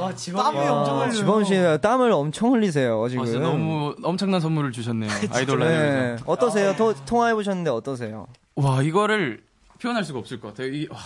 와, 0.00 0.12
지범이 0.14 0.42
땀이 0.56 0.68
엄청 0.68 0.98
흘려요. 1.00 1.10
지범 1.12 1.44
씨 1.44 1.54
땀을 1.82 2.12
엄청 2.12 2.52
흘리세요, 2.52 3.06
지금. 3.08 3.22
아, 3.22 3.26
진짜 3.26 3.40
너무 3.40 3.94
엄청난 4.02 4.40
선물을 4.40 4.72
주셨네요. 4.72 5.10
아이돌 5.32 5.58
라디오에서. 5.58 5.82
네. 5.92 6.16
어떠세요? 6.26 6.76
토- 6.76 6.94
통화해 7.04 7.34
보셨는데 7.34 7.70
어떠세요? 7.70 8.26
와, 8.56 8.82
이거를 8.82 9.40
표현할 9.80 10.04
수가 10.04 10.18
없을 10.18 10.40
것 10.40 10.48
같아요. 10.48 10.68
이, 10.72 10.86
와, 10.90 10.98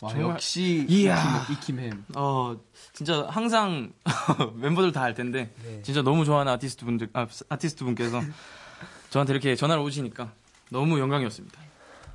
와, 0.00 0.10
정말. 0.10 0.30
역시 0.34 0.86
이야. 0.88 1.46
이킴햄. 1.50 2.04
어, 2.16 2.56
진짜 2.92 3.26
항상 3.28 3.92
멤버들 4.54 4.92
다 4.92 5.02
알 5.02 5.14
텐데, 5.14 5.52
진짜 5.82 6.02
너무 6.02 6.24
좋아하는 6.24 6.52
아티스트 6.52 6.84
분들, 6.84 7.08
아, 7.12 7.26
아티스트 7.48 7.84
분께서 7.84 8.20
저한테 9.10 9.32
이렇게 9.32 9.56
전화를 9.56 9.82
오시니까 9.82 10.32
너무 10.70 10.98
영광이었습니다. 11.00 11.58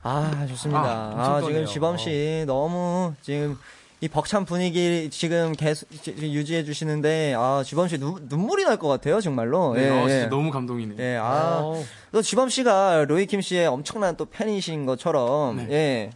아, 0.03 0.45
좋습니다. 0.47 0.81
아, 0.83 1.35
아, 1.37 1.41
지금. 1.41 1.65
지범 1.65 1.97
씨 1.97 2.43
너무 2.47 3.13
지금 3.21 3.57
이 4.05 4.07
벅찬 4.07 4.45
분위기 4.45 5.09
지금 5.09 5.53
계속 5.53 5.89
지- 6.03 6.15
유지해 6.19 6.63
주시는데 6.63 7.33
아, 7.35 7.63
지범 7.65 7.87
씨 7.87 7.97
눈, 7.97 8.27
눈물이 8.29 8.63
날 8.63 8.77
것 8.77 8.87
같아요, 8.87 9.19
정말로. 9.19 9.73
네, 9.73 9.85
예, 9.85 9.89
어, 9.89 10.03
예. 10.05 10.09
진짜 10.09 10.29
너무 10.29 10.51
감동이네요. 10.51 10.97
예, 10.99 11.17
아, 11.19 11.63
또 12.11 12.21
지범 12.21 12.49
씨가 12.49 13.05
로이킴 13.05 13.41
씨의 13.41 13.65
엄청난 13.67 14.15
또 14.15 14.25
팬이신 14.25 14.85
것처럼 14.85 15.55
네. 15.57 15.67
예. 15.71 16.09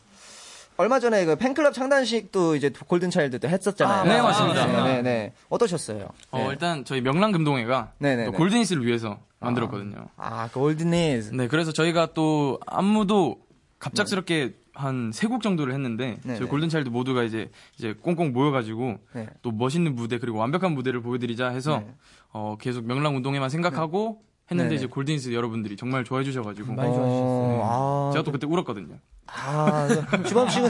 얼마 0.78 1.00
전에 1.00 1.26
그 1.26 1.36
팬클럽 1.36 1.74
창단식도 1.74 2.56
이제 2.58 2.70
골든 2.88 3.10
차일드 3.10 3.40
도 3.40 3.48
했었잖아요. 3.50 4.00
아, 4.02 4.04
네, 4.04 4.22
맞습니다. 4.22 4.66
네, 4.68 4.84
네, 4.84 5.02
네. 5.02 5.34
어떠셨어요? 5.50 6.10
어, 6.32 6.38
네. 6.38 6.48
일단 6.52 6.86
저희 6.86 7.02
명랑 7.02 7.32
금동회가 7.32 7.94
네네네. 7.98 8.26
또 8.28 8.32
골든 8.34 8.60
이스를 8.60 8.86
위해서 8.86 9.18
만들었거든요. 9.40 10.06
아, 10.16 10.48
골든이즈. 10.54 11.32
네, 11.34 11.48
그래서 11.48 11.72
저희가 11.72 12.10
또 12.14 12.60
안무도 12.68 13.38
갑작스럽게 13.80 14.54
한 14.80 15.12
세 15.12 15.28
곡 15.28 15.42
정도를 15.42 15.74
했는데 15.74 16.18
네네. 16.24 16.38
저희 16.40 16.48
골든차일드 16.48 16.90
모두가 16.90 17.24
이제 17.24 17.50
이제 17.78 17.94
꽁꽁 18.02 18.32
모여가지고 18.32 18.98
네. 19.14 19.28
또 19.42 19.52
멋있는 19.52 19.94
무대 19.96 20.18
그리고 20.20 20.38
완벽한 20.38 20.72
무대를 20.74 21.02
보여드리자 21.02 21.50
해서 21.50 21.80
네. 21.80 21.94
어, 22.32 22.56
계속 22.60 22.86
명랑 22.86 23.16
운동회만 23.18 23.50
생각하고 23.50 24.22
했는데 24.50 24.70
네네. 24.70 24.76
이제 24.78 24.88
골든스 24.88 25.34
여러분들이 25.34 25.76
정말 25.78 26.04
좋아해 26.04 26.24
주셔가지고 26.24 26.74
많이 26.74 26.92
좋아하셨어요. 26.94 27.62
아, 27.64 28.10
제가 28.14 28.24
또 28.24 28.32
그때 28.32 28.48
울었거든요. 28.48 28.96
아, 29.28 29.88
주범 30.28 30.50
씨가 30.50 30.68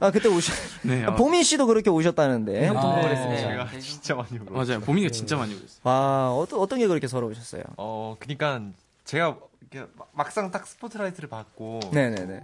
아 0.00 0.10
그때 0.10 0.28
오셨. 0.28 0.54
네, 0.82 1.04
아, 1.04 1.08
아, 1.08 1.14
보민 1.14 1.42
씨도 1.42 1.66
그렇게 1.66 1.90
오셨다는데. 1.90 2.60
제가 2.68 3.68
진짜 3.80 4.14
많이 4.14 4.38
울어. 4.38 4.52
맞아요. 4.56 4.80
보민이가 4.80 5.10
진짜 5.12 5.36
많이 5.36 5.52
울었어요. 5.52 5.80
와 5.82 6.32
어떤 6.32 6.58
어떤 6.60 6.78
게 6.78 6.86
그렇게 6.86 7.06
서러우셨어요? 7.06 7.62
어, 7.76 8.16
그니까 8.18 8.62
제가 9.04 9.36
막상 10.12 10.50
딱 10.50 10.66
스포트라이트를 10.66 11.28
받고 11.28 11.80
네네네. 11.92 12.40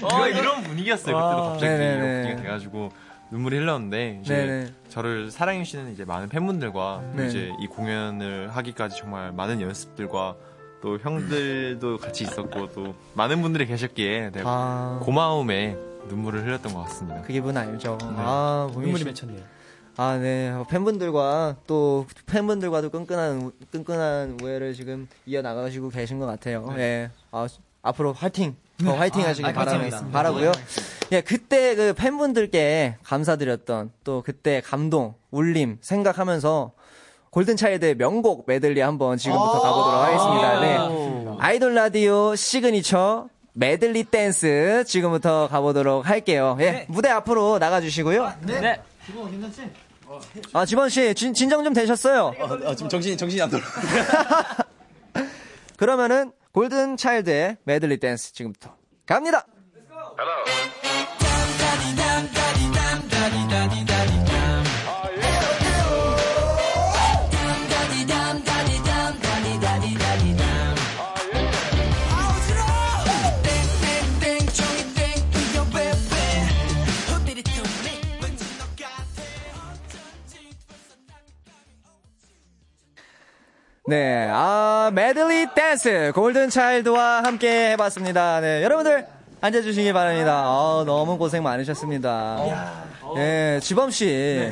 이런, 0.00 0.36
이런 0.36 0.62
분위기였어요. 0.62 1.14
그때도 1.16 1.42
갑자기 1.50 1.72
네네네. 1.72 1.94
이런 1.96 2.22
분위기가 2.22 2.42
돼가지고 2.42 2.90
눈물이 3.30 3.56
흘렀는데 3.58 4.20
이제 4.22 4.34
네네. 4.34 4.72
저를 4.90 5.30
사랑해 5.30 5.64
주시는 5.64 5.92
이제 5.92 6.04
많은 6.04 6.28
팬분들과 6.28 7.02
또 7.16 7.22
네. 7.22 7.28
이제 7.28 7.52
이 7.60 7.66
공연을 7.66 8.50
하기까지 8.54 8.96
정말 8.98 9.32
많은 9.32 9.60
연습들과 9.60 10.36
또 10.82 10.98
형들도 10.98 11.98
같이 11.98 12.24
있었고 12.24 12.70
또 12.72 12.94
많은 13.14 13.40
분들이 13.40 13.66
계셨기에 13.66 14.30
내가 14.32 14.50
아, 14.50 15.00
고마움에 15.02 15.76
눈물을 16.08 16.44
흘렸던 16.46 16.74
것 16.74 16.82
같습니다. 16.84 17.22
그 17.22 17.32
기분 17.32 17.56
알죠. 17.56 17.96
아 18.02 18.68
보민 18.72 18.90
눈물이 18.92 18.98
씨. 18.98 19.04
맺혔네요. 19.24 19.54
아, 19.96 20.18
네. 20.20 20.50
어, 20.50 20.66
팬분들과 20.68 21.54
또 21.68 22.04
팬분들과도 22.26 22.90
끈끈한 22.90 23.36
우- 23.42 23.52
끈끈한 23.70 24.38
우애를 24.42 24.74
지금 24.74 25.06
이어 25.24 25.40
나가시고 25.40 25.88
계신 25.88 26.18
것 26.18 26.26
같아요. 26.26 26.68
예. 26.76 27.10
아, 27.30 27.46
앞으로 27.84 28.14
화이팅. 28.14 28.56
더 28.82 28.96
화이팅 28.96 29.24
하시길 29.24 29.52
바라, 29.52 29.78
바라고요. 30.10 30.50
예, 31.12 31.20
그때 31.20 31.76
그 31.76 31.92
팬분들께 31.92 32.96
감사드렸던 33.04 33.92
또 34.02 34.22
그때 34.22 34.60
감동, 34.64 35.14
울림 35.30 35.78
생각하면서 35.80 36.72
골든 37.30 37.56
차일드의 37.56 37.96
명곡 37.96 38.44
메들리 38.48 38.80
한번 38.80 39.16
지금부터 39.16 39.60
가보도록 39.60 40.00
하겠습니다. 40.00 40.60
네. 40.60 41.36
아이돌 41.38 41.74
라디오 41.74 42.34
시그니처 42.34 43.28
메들리 43.52 44.04
댄스 44.04 44.84
지금부터 44.86 45.48
가보도록 45.48 46.08
할게요. 46.08 46.56
예. 46.60 46.86
무대 46.88 47.10
앞으로 47.10 47.58
나가주시고요. 47.58 48.32
네. 48.42 48.80
이거 49.08 49.28
괜찮지? 49.28 49.70
아, 50.52 50.64
지범 50.64 50.88
씨, 50.88 51.14
진, 51.14 51.34
진정 51.34 51.64
좀 51.64 51.72
되셨어요? 51.72 52.32
아, 52.38 52.74
지금 52.74 52.88
정신이, 52.88 53.16
정신이 53.16 53.42
안 53.42 53.50
돌아. 53.50 53.62
그러면은, 55.76 56.30
골든 56.54 56.96
차일드의 56.96 57.56
메들리 57.64 57.98
댄스 57.98 58.32
지금부터 58.32 58.76
갑니다! 59.06 59.44
네, 83.86 84.26
아, 84.32 84.90
메들리 84.94 85.48
댄스, 85.54 86.12
골든 86.14 86.48
차일드와 86.48 87.22
함께 87.22 87.72
해봤습니다. 87.72 88.40
네, 88.40 88.62
여러분들, 88.62 89.06
앉아주시기 89.42 89.92
바랍니다. 89.92 90.42
아, 90.46 90.84
너무 90.86 91.18
고생 91.18 91.42
많으셨습니다. 91.42 92.38
네, 93.14 93.60
지범씨. 93.60 94.50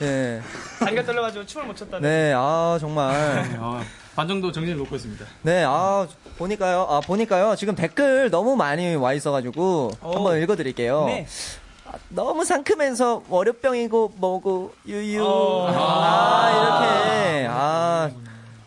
네, 0.00 0.42
다리가 0.80 1.02
떨려가지고 1.02 1.46
춤을 1.46 1.66
못 1.66 1.76
췄다네. 1.78 2.06
네, 2.06 2.32
아, 2.36 2.76
정말. 2.78 3.14
아, 3.58 3.82
반 4.14 4.28
정도 4.28 4.52
정신을 4.52 4.76
놓고 4.80 4.96
있습니다. 4.96 5.24
네, 5.42 5.64
아, 5.66 6.06
보니까요, 6.36 6.86
아, 6.90 7.00
보니까요. 7.00 7.56
지금 7.56 7.74
댓글 7.74 8.28
너무 8.30 8.54
많이 8.54 8.94
와 8.96 9.14
있어가지고, 9.14 9.92
한번 10.02 10.42
읽어드릴게요. 10.42 11.06
네. 11.06 11.26
아, 11.86 11.92
너무 12.10 12.44
상큼해서 12.44 13.22
월요병이고 13.30 14.12
뭐고 14.16 14.74
유유 14.86 15.24
어. 15.24 15.68
아 15.74 16.50
이렇게 16.50 17.46
아 17.50 18.10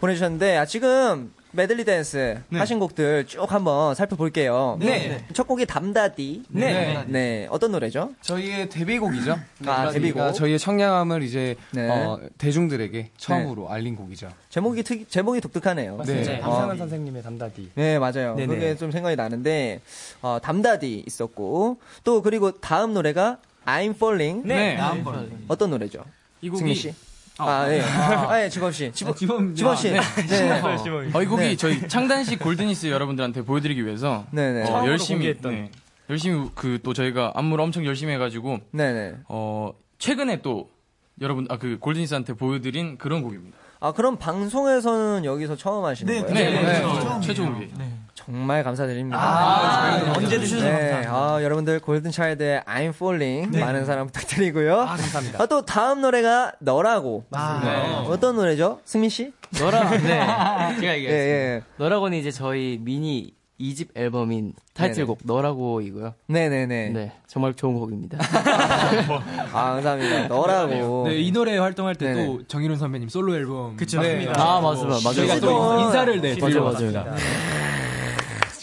보내주셨는데 0.02 0.58
아, 0.58 0.66
지금 0.66 1.32
메들리 1.54 1.84
댄스 1.84 2.42
하신 2.52 2.80
곡들 2.80 3.26
쭉 3.28 3.52
한번 3.52 3.94
살펴볼게요. 3.94 4.78
네. 4.80 5.24
첫 5.34 5.48
곡이 5.48 5.66
담다디. 5.66 6.44
네. 6.50 7.04
네. 7.08 7.48
어떤 7.52 7.74
노래죠? 7.74 8.14
저희의 8.22 8.70
데뷔곡이죠. 8.70 9.38
아, 9.66 9.92
데뷔곡. 9.92 10.34
저희의 10.34 10.60
청량함을 10.60 11.24
이제 11.24 11.56
네. 11.72 11.90
어, 11.90 12.20
대중들에게 12.38 13.12
처음으로 13.18 13.70
알린 13.70 13.96
곡이죠. 13.96 14.30
제목이 14.50 14.84
특 14.84 15.10
제목이 15.10 15.42
독특하네요. 15.42 16.02
네. 16.06 16.24
네. 16.24 16.40
어. 16.42 16.52
한상은 16.52 16.78
선생님의 16.78 17.22
담다디. 17.22 17.72
네, 17.76 18.00
맞아요. 18.00 18.36
네네. 18.36 18.48
그게 18.48 18.76
좀 18.78 18.92
생각이 18.92 19.16
나는데, 19.18 19.82
어, 20.22 20.40
담다디 20.42 21.04
있었고, 21.06 21.78
또 22.06 22.22
그리고 22.22 22.52
다음 22.60 22.94
노래가 22.94 23.38
I'm 23.66 23.94
Falling. 23.96 24.48
네. 24.48 24.80
어떤 25.50 25.70
노래죠? 25.70 26.06
이 26.42 26.50
곡이 26.50 26.60
승민 26.60 26.76
씨. 26.76 26.94
아, 27.38 27.66
예. 27.72 27.82
아, 27.82 28.44
예, 28.44 28.50
지범 28.50 28.72
씨. 28.72 28.92
지범, 28.94 29.16
지범, 29.16 29.56
지범 29.56 29.76
씨. 29.76 29.92
네. 29.92 30.00
어, 31.14 31.22
이 31.22 31.26
곡이 31.26 31.42
네. 31.42 31.56
저희 31.56 31.88
창단식 31.88 32.40
골든이스 32.40 32.88
여러분들한테 32.88 33.42
보여드리기 33.44 33.84
위해서 33.86 34.26
네네. 34.32 34.64
어, 34.64 34.66
처음으로 34.66 34.92
열심히 34.92 35.18
공개했던. 35.20 35.52
네, 35.52 35.72
열심히 36.10 36.50
그 36.56 36.80
또 36.84 36.94
저희가 36.94 37.32
안무를 37.36 37.64
엄청 37.64 37.86
열심히 37.86 38.14
해가지고 38.14 38.60
네네. 38.72 39.16
어 39.30 39.72
최근에 39.98 40.42
또 40.42 40.70
여러분 41.22 41.48
아 41.50 41.58
그 41.58 41.78
골든이스한테 41.80 42.34
보여드린 42.34 42.98
그런 42.98 43.22
곡입니다. 43.24 43.58
아, 43.84 43.92
그럼 43.94 44.18
방송에서는 44.18 45.26
여기서 45.26 45.56
처음 45.56 45.84
하시는 45.86 46.22
거예요? 46.28 46.62
네, 46.62 47.22
최초 47.22 47.52
곡이. 47.52 47.68
정말 48.26 48.64
감사드립니다. 48.64 49.18
아, 49.20 50.14
언제 50.16 50.40
드셔도 50.40 50.64
네, 50.64 51.06
아, 51.08 51.40
여러분들 51.42 51.80
골든 51.80 52.12
차일드의 52.12 52.62
I'm 52.62 52.90
Falling 52.90 53.58
많은 53.58 53.86
사랑 53.86 54.06
부탁드리고요. 54.08 54.82
아, 54.82 54.86
감사합니다. 54.96 55.42
아, 55.44 55.46
또 55.48 55.66
다음 55.66 56.02
노래가 56.02 56.52
너라고. 56.60 57.26
아, 57.32 58.06
어떤 58.08 58.36
노래죠? 58.36 58.80
승민 58.86 59.10
씨? 59.10 59.34
너라 59.60 59.90
네 60.00 60.00
제가 60.00 60.94
예, 60.94 60.96
얘기했습니다. 60.96 61.08
예. 61.10 61.62
너라고는 61.78 62.18
이제 62.18 62.32
저희 62.32 62.80
미니 62.82 63.34
2집 63.60 63.90
앨범인 63.96 64.54
타이틀곡 64.74 65.20
너라고이고요. 65.24 66.16
네네네. 66.28 66.90
네 66.90 67.12
정말 67.28 67.54
좋은 67.54 67.76
곡입니다. 67.76 68.18
아, 69.54 69.74
감사합니다. 69.74 70.28
너라고. 70.30 71.04
네, 71.08 71.20
이 71.20 71.32
노래 71.32 71.58
활동할 71.58 71.96
때 71.96 72.14
네네. 72.14 72.26
또 72.26 72.48
정일훈 72.48 72.78
선배님 72.78 73.10
솔로 73.10 73.36
앨범. 73.36 73.76
그쵸, 73.78 74.02
네. 74.02 74.26
맞습니다. 74.26 74.42
아 74.42 74.62
맞아요 74.62 74.88
맞아요. 74.88 75.14
저희가 75.14 75.40
또또 75.40 75.80
인사를 75.82 76.22
네, 76.22 76.36
맞아요 76.40 76.64
맞아요. 76.64 77.16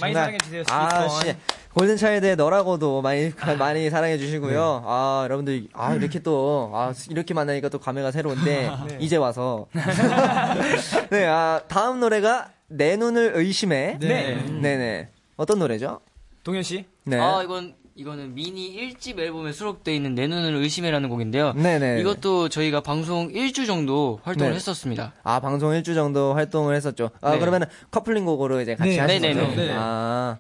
많이 0.01 0.15
사랑해 0.15 0.39
주세요. 0.39 0.63
아, 0.71 1.09
씨. 1.09 1.35
골든 1.75 1.97
차일드의 1.97 2.37
너라고도 2.37 3.03
많이, 3.03 3.33
많이 3.59 3.91
사랑해 3.91 4.19
주시고요. 4.19 4.83
아, 4.87 5.21
여러분들, 5.25 5.69
아, 5.73 5.95
이렇게 5.95 6.19
또, 6.21 6.71
아, 6.75 6.93
이렇게 7.11 7.35
만나니까 7.35 7.69
또 7.69 7.79
감회가 7.79 8.11
새로운데, 8.11 8.71
이제 8.99 9.17
와서. 9.17 9.67
네, 11.11 11.27
아, 11.27 11.61
다음 11.69 12.01
노래가 12.01 12.51
내 12.69 12.97
눈을 12.97 13.33
의심해. 13.35 13.99
네. 14.01 14.35
네네. 14.37 15.09
어떤 15.37 15.59
노래죠? 15.59 16.01
동현 16.43 16.63
씨. 16.63 16.85
네. 17.05 17.19
아 17.19 17.43
이건 17.43 17.75
이거는 17.99 18.33
미니 18.33 18.77
1집 18.77 19.19
앨범에 19.19 19.51
수록되어 19.51 19.93
있는 19.93 20.15
내 20.15 20.29
눈을 20.29 20.55
의심해라는 20.55 21.09
곡인데요. 21.09 21.53
네네. 21.55 22.01
이것도 22.01 22.49
저희가 22.49 22.81
방송 22.81 23.33
1주 23.33 23.67
정도 23.67 24.21
활동을 24.23 24.53
네. 24.53 24.57
했었습니다. 24.57 25.15
아, 25.25 25.41
방송 25.41 25.75
일주 25.75 25.97
정도 25.97 26.33
활동을 26.33 26.77
했었죠. 26.77 27.11
아, 27.21 27.33
네. 27.33 27.41
그러면은 27.41 27.67
커플링 27.91 28.25
곡으로 28.25 28.61
이제 28.61 28.77
같이 28.77 28.91
네. 28.91 28.99
하신 29.01 29.21
거죠? 29.21 29.35
네네네. 29.35 29.57
네. 29.57 29.75
아. 29.77 30.39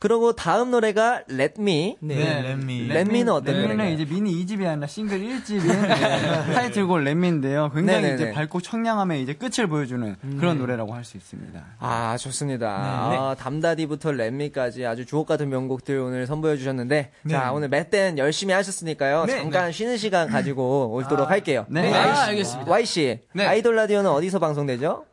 그리고 0.00 0.32
다음 0.32 0.70
노래가 0.70 1.22
Let 1.30 1.54
Me. 1.60 1.96
네, 2.00 2.40
렛미. 2.42 2.86
렛미는 2.88 3.32
어떤 3.32 3.54
렛미는 3.54 3.76
노래인가요? 3.76 4.02
이제 4.02 4.04
미니 4.12 4.44
2집이 4.44 4.66
아니라 4.66 4.86
싱글 4.86 5.20
1집인 5.20 5.68
타이틀곡 6.54 7.00
렛미인데요. 7.00 7.70
굉장히 7.74 8.02
네네네. 8.02 8.14
이제 8.14 8.32
밝고 8.32 8.62
청량함의 8.62 9.22
이제 9.22 9.34
끝을 9.34 9.66
보여주는 9.66 10.16
그런 10.38 10.56
노래라고 10.58 10.94
할 10.94 11.04
수 11.04 11.18
있습니다. 11.18 11.60
아, 11.78 12.16
좋습니다. 12.18 12.66
네. 13.10 13.16
아, 13.18 13.36
담다디부터 13.38 14.12
렛미까지 14.12 14.86
아주 14.86 15.04
주옥 15.04 15.26
같은 15.26 15.48
명곡들 15.50 15.98
오늘 15.98 16.26
선보여 16.26 16.56
주셨는데, 16.56 17.10
자, 17.28 17.52
오늘 17.52 17.68
맷댄 17.68 18.16
열심히 18.16 18.54
하셨으니까요. 18.54 19.26
잠깐 19.28 19.70
쉬는 19.70 19.98
시간 19.98 20.28
가지고 20.28 20.94
오도록 20.94 21.28
할게요. 21.30 21.66
네. 21.68 21.92
아, 21.92 22.24
알겠습니다. 22.28 22.70
Y씨, 22.70 23.20
네. 23.34 23.46
아이돌 23.46 23.76
라디오는 23.76 24.10
어디서 24.10 24.38
방송되죠? 24.38 25.04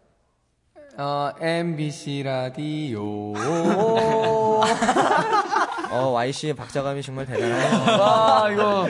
어, 1.00 1.32
MBC 1.40 2.24
라디오. 2.24 3.34
어, 5.92 6.12
YC의 6.14 6.56
박자감이 6.56 7.04
정말 7.04 7.28
대단하네요. 7.28 8.02
와, 8.02 8.52
이거. 8.52 8.88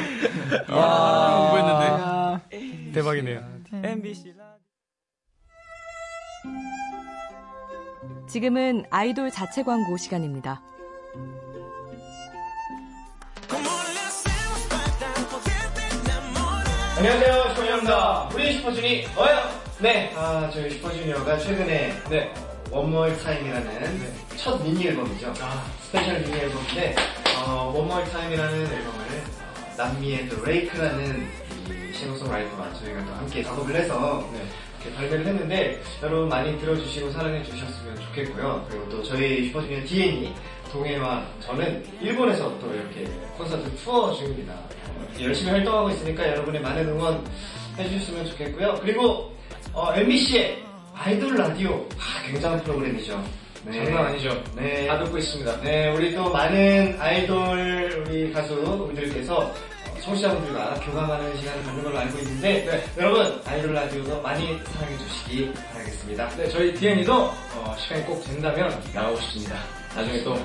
아, 0.70 0.74
와, 0.74 1.52
공부했는데. 1.52 2.94
대박이네요. 2.94 3.44
MBC 3.84 4.34
지금은 8.30 8.86
아이돌 8.90 9.30
자체 9.30 9.64
광고 9.64 9.98
시간입니다. 9.98 10.62
안녕하세요, 16.98 17.54
조현입니다. 17.56 18.30
우리 18.34 18.54
슈퍼주니 18.54 19.06
어요. 19.18 19.57
네, 19.80 20.12
아, 20.16 20.50
저희 20.52 20.72
슈퍼주니어가 20.72 21.38
최근에 21.38 21.94
네, 22.10 22.34
One 22.72 22.91
More 22.91 23.16
Time이라는 23.20 24.12
첫 24.36 24.60
미니 24.64 24.88
앨범이죠. 24.88 25.32
스페셜 25.84 26.20
미니 26.22 26.34
앨범인데, 26.36 26.96
어, 27.46 27.72
One 27.76 27.88
More 27.88 28.04
Time이라는 28.06 28.60
앨범을 28.60 28.82
어, 28.82 29.76
남미의 29.78 30.30
또 30.30 30.44
Reik이라는 30.44 31.28
이 31.70 31.94
싱어송라이터와 31.94 32.74
저희가 32.74 33.06
또 33.06 33.14
함께 33.14 33.44
작업을 33.44 33.76
해서 33.76 34.28
이렇게 34.82 34.96
발매를 34.96 35.28
했는데 35.28 35.80
여러분 36.02 36.28
많이 36.28 36.60
들어주시고 36.60 37.12
사랑해 37.12 37.44
주셨으면 37.44 38.00
좋겠고요. 38.02 38.66
그리고 38.68 38.90
또 38.90 39.04
저희 39.04 39.46
슈퍼주니어 39.46 39.86
D&E 39.86 40.34
동해와 40.72 41.24
저는 41.42 41.86
일본에서 42.02 42.60
또 42.60 42.74
이렇게 42.74 43.06
콘서트 43.38 43.76
투어 43.76 44.12
중입니다. 44.16 44.54
어, 44.54 45.08
열심히 45.22 45.52
활동하고 45.52 45.92
있으니까 45.92 46.28
여러분의 46.30 46.62
많은 46.62 46.90
응원 46.90 47.24
해주셨으면 47.78 48.26
좋겠고요. 48.26 48.80
그리고 48.82 49.37
어, 49.78 49.94
MBC의 49.94 50.58
아이돌 50.96 51.36
라디오 51.36 51.88
아, 52.00 52.24
굉장한 52.26 52.64
프로그램이죠. 52.64 53.24
장난 53.64 54.08
아니죠. 54.08 54.44
네. 54.56 54.88
다 54.88 54.98
듣고 55.04 55.20
있습니다. 55.20 55.62
네, 55.62 55.94
우리 55.94 56.16
또 56.16 56.32
많은 56.32 57.00
아이돌 57.00 58.04
우리 58.08 58.34
가수분들께서 58.34 59.38
어, 59.38 59.54
청취자분들과 60.02 60.74
교감하는 60.84 61.38
시간을 61.38 61.64
갖는 61.64 61.84
걸로 61.84 62.00
알고 62.00 62.18
있는데 62.18 62.86
여러분 62.98 63.40
아이돌 63.46 63.72
라디오도 63.72 64.20
많이 64.24 64.60
사랑해 64.66 64.98
주시기 64.98 65.54
바라겠습니다. 65.72 66.28
네, 66.38 66.50
저희 66.50 66.74
DN이도 66.74 67.14
어, 67.14 67.76
시간이 67.78 68.04
꼭 68.06 68.24
된다면 68.26 68.82
나가고 68.96 69.16
싶습니다. 69.18 69.60
나중에 69.96 70.24
또 70.24 70.36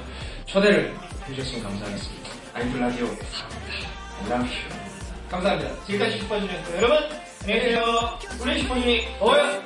초대를 0.45 0.95
해주셨으면 1.31 1.63
감사하겠습니다. 1.63 2.31
아이돌 2.53 2.81
라디오 2.81 3.07
사랑합니다. 3.07 3.89
I 4.21 4.31
love 4.31 4.51
you. 4.51 4.83
감사합니다. 5.31 5.85
지금까지 5.87 6.19
슈퍼주니어였고요. 6.19 6.77
여러분 6.77 7.32
우리 7.45 8.63
슈퍼주니 8.63 9.07
어요. 9.21 9.63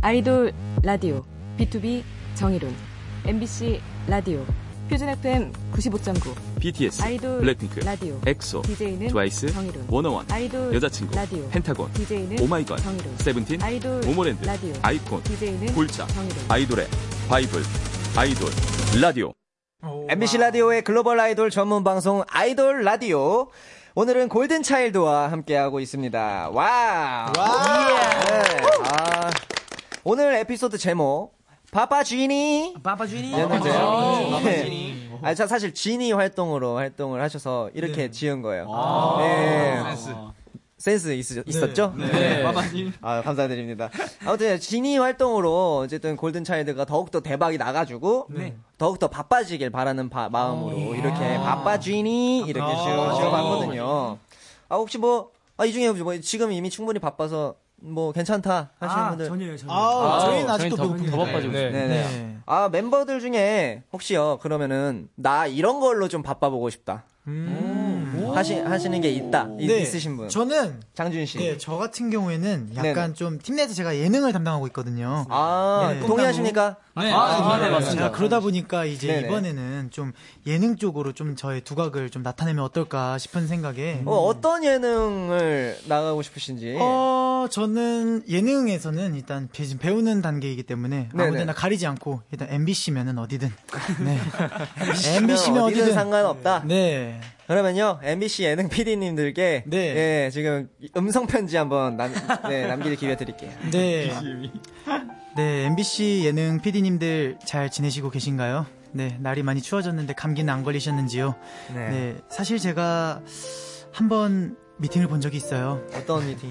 아이돌 0.00 0.52
라디오 0.82 1.22
BTOB 1.56 2.02
정일훈 2.34 2.74
MBC 3.24 3.80
라디오 4.08 4.44
표준 4.92 5.08
FM 5.08 5.52
95.9 5.72 6.60
BTS, 6.60 7.02
아이돌 7.02 7.38
블랙핑크, 7.40 7.80
라디오 7.80 8.20
엑소, 8.26 8.60
DJ는 8.60 9.08
트와이스, 9.08 9.46
정일훈 9.50 9.86
워너원, 9.88 10.30
아이돌 10.30 10.74
여자친구, 10.74 11.16
라디오 11.16 11.48
펜타곤, 11.48 11.90
DJ는 11.94 12.38
오마이걸, 12.42 12.76
정일훈 12.76 13.16
세븐틴, 13.16 13.62
아이돌 13.62 14.02
모모랜드, 14.02 14.44
라디오 14.44 14.74
아이콘, 14.82 15.22
DJ는 15.22 15.72
골차, 15.72 16.06
정일훈 16.08 16.44
아이돌의 16.46 16.86
바이블, 17.26 17.62
아이돌, 18.14 18.50
라디오. 19.00 19.32
MBC 20.10 20.36
라디오의 20.36 20.84
글로벌 20.84 21.18
아이돌 21.20 21.48
전문 21.48 21.84
방송 21.84 22.22
아이돌 22.28 22.84
라디오. 22.84 23.48
오늘은 23.94 24.28
골든 24.28 24.62
차일드와 24.62 25.32
함께하고 25.32 25.80
있습니다. 25.80 26.50
와우. 26.52 27.32
네. 27.32 27.40
아, 28.84 29.30
오늘 30.04 30.34
에피소드 30.34 30.76
제목 30.76 31.41
바빠 31.72 32.04
지니. 32.04 32.74
바빠 32.82 33.06
지니. 33.06 33.32
였는데요. 33.32 33.72
바빠 33.72 34.40
네. 34.44 34.64
지니. 34.64 35.10
아, 35.22 35.32
저 35.34 35.46
사실 35.46 35.72
지니 35.72 36.12
활동으로 36.12 36.76
활동을 36.76 37.22
하셔서 37.22 37.70
이렇게 37.72 38.10
지은 38.10 38.42
거예요. 38.42 38.66
아, 38.70 39.16
네. 39.18 39.82
센스. 39.82 40.14
센스 40.76 41.14
있, 41.14 41.48
있었죠? 41.48 41.94
네. 41.96 42.42
바빠지. 42.42 42.92
아, 43.00 43.22
감사드립니다. 43.22 43.88
아무튼 44.26 44.60
지니 44.60 44.98
활동으로 44.98 45.78
어쨌든 45.78 46.14
골든 46.16 46.44
차일드가 46.44 46.84
더욱더 46.84 47.20
대박이 47.20 47.56
나가지고 47.56 48.26
네. 48.28 48.54
더욱더 48.76 49.08
바빠지길 49.08 49.70
바라는 49.70 50.10
바- 50.10 50.28
마음으로 50.28 50.94
이렇게 50.94 51.38
바빠 51.38 51.78
지니 51.80 52.40
이렇게 52.40 52.60
아. 52.70 52.82
지어 52.82 53.14
지어봤거든요. 53.14 54.18
아 54.68 54.76
혹시 54.76 54.98
뭐 54.98 55.30
아, 55.56 55.64
이 55.64 55.72
중에 55.72 55.90
뭐 55.92 56.18
지금 56.18 56.52
이미 56.52 56.68
충분히 56.68 56.98
바빠서 56.98 57.54
뭐 57.84 58.12
괜찮다 58.12 58.70
하시는 58.78 59.02
아, 59.04 59.08
분들 59.10 59.26
전혀요, 59.26 59.56
전혀요. 59.56 59.76
아, 59.78 60.20
저희는 60.20 60.46
저희는 60.46 60.50
아직도 60.50 60.76
더- 60.76 60.84
배고픕니다. 60.84 61.10
더 61.10 61.16
바빠지고 61.24 61.52
네. 61.52 61.68
있어요. 61.68 61.88
네. 61.88 62.36
아 62.46 62.68
멤버들 62.70 63.20
중에 63.20 63.82
혹시요 63.92 64.38
그러면은 64.40 65.08
나 65.16 65.46
이런 65.46 65.80
걸로 65.80 66.06
좀 66.08 66.22
바빠보고 66.22 66.70
싶다 66.70 67.04
하시 68.34 68.58
하시는 68.60 69.00
게 69.00 69.10
있다 69.10 69.48
이- 69.58 69.66
네. 69.66 69.78
있으신 69.80 70.16
분 70.16 70.28
저는 70.28 70.80
장준 70.94 71.26
씨. 71.26 71.38
네, 71.38 71.56
저 71.58 71.76
같은 71.76 72.10
경우에는 72.10 72.70
약간 72.76 72.94
네네. 72.94 73.12
좀 73.14 73.38
팀내에서 73.38 73.74
제가 73.74 73.96
예능을 73.96 74.32
담당하고 74.32 74.66
있거든요. 74.68 75.26
아, 75.30 75.94
동의하십니까? 76.06 76.76
네, 76.96 77.10
아, 77.10 77.58
네, 77.58 77.70
맞습니다. 77.70 78.10
자, 78.10 78.10
그러다 78.10 78.40
보니까 78.40 78.84
이제 78.84 79.06
네네. 79.06 79.26
이번에는 79.26 79.90
좀 79.90 80.12
예능 80.46 80.76
쪽으로 80.76 81.12
좀 81.12 81.36
저의 81.36 81.62
두각을 81.62 82.10
좀 82.10 82.22
나타내면 82.22 82.62
어떨까 82.64 83.16
싶은 83.18 83.46
생각에 83.46 84.02
어, 84.04 84.14
어떤 84.26 84.62
예능을 84.64 85.78
나가고 85.86 86.20
싶으신지. 86.22 86.76
어, 86.78 87.46
저는 87.50 88.24
예능에서는 88.28 89.14
일단 89.14 89.48
지금 89.52 89.78
배우는 89.78 90.20
단계이기 90.20 90.64
때문에 90.64 91.08
네네. 91.14 91.28
아무데나 91.28 91.52
가리지 91.54 91.86
않고 91.86 92.20
일단 92.30 92.48
MBC면은 92.50 93.18
어디든. 93.18 93.50
네. 94.04 94.18
MBC면 94.80 95.22
MBC면 95.22 95.62
어디든 95.62 95.82
어디든 95.82 95.94
상관없다. 95.94 96.64
네. 96.66 97.20
그러면요 97.52 97.98
MBC 98.02 98.44
예능 98.44 98.70
PD님들께 98.70 99.64
예, 99.72 100.30
지금 100.32 100.70
음성 100.96 101.26
편지 101.26 101.58
한번 101.58 101.98
남, 101.98 102.10
네, 102.48 102.66
남길 102.66 102.96
기회 102.96 103.14
드릴게요. 103.14 103.50
네. 103.70 104.10
네, 105.36 105.66
MBC 105.66 106.22
예능 106.24 106.60
PD님들 106.62 107.38
잘 107.44 107.70
지내시고 107.70 108.08
계신가요? 108.08 108.64
네, 108.92 109.18
날이 109.20 109.42
많이 109.42 109.60
추워졌는데 109.60 110.14
감기는 110.14 110.52
안 110.52 110.62
걸리셨는지요? 110.62 111.34
네. 111.74 111.88
네, 111.90 112.16
사실 112.30 112.58
제가 112.58 113.20
한번 113.92 114.56
미팅을 114.78 115.06
본 115.08 115.20
적이 115.20 115.36
있어요. 115.36 115.82
어떤 115.94 116.26
미팅? 116.26 116.50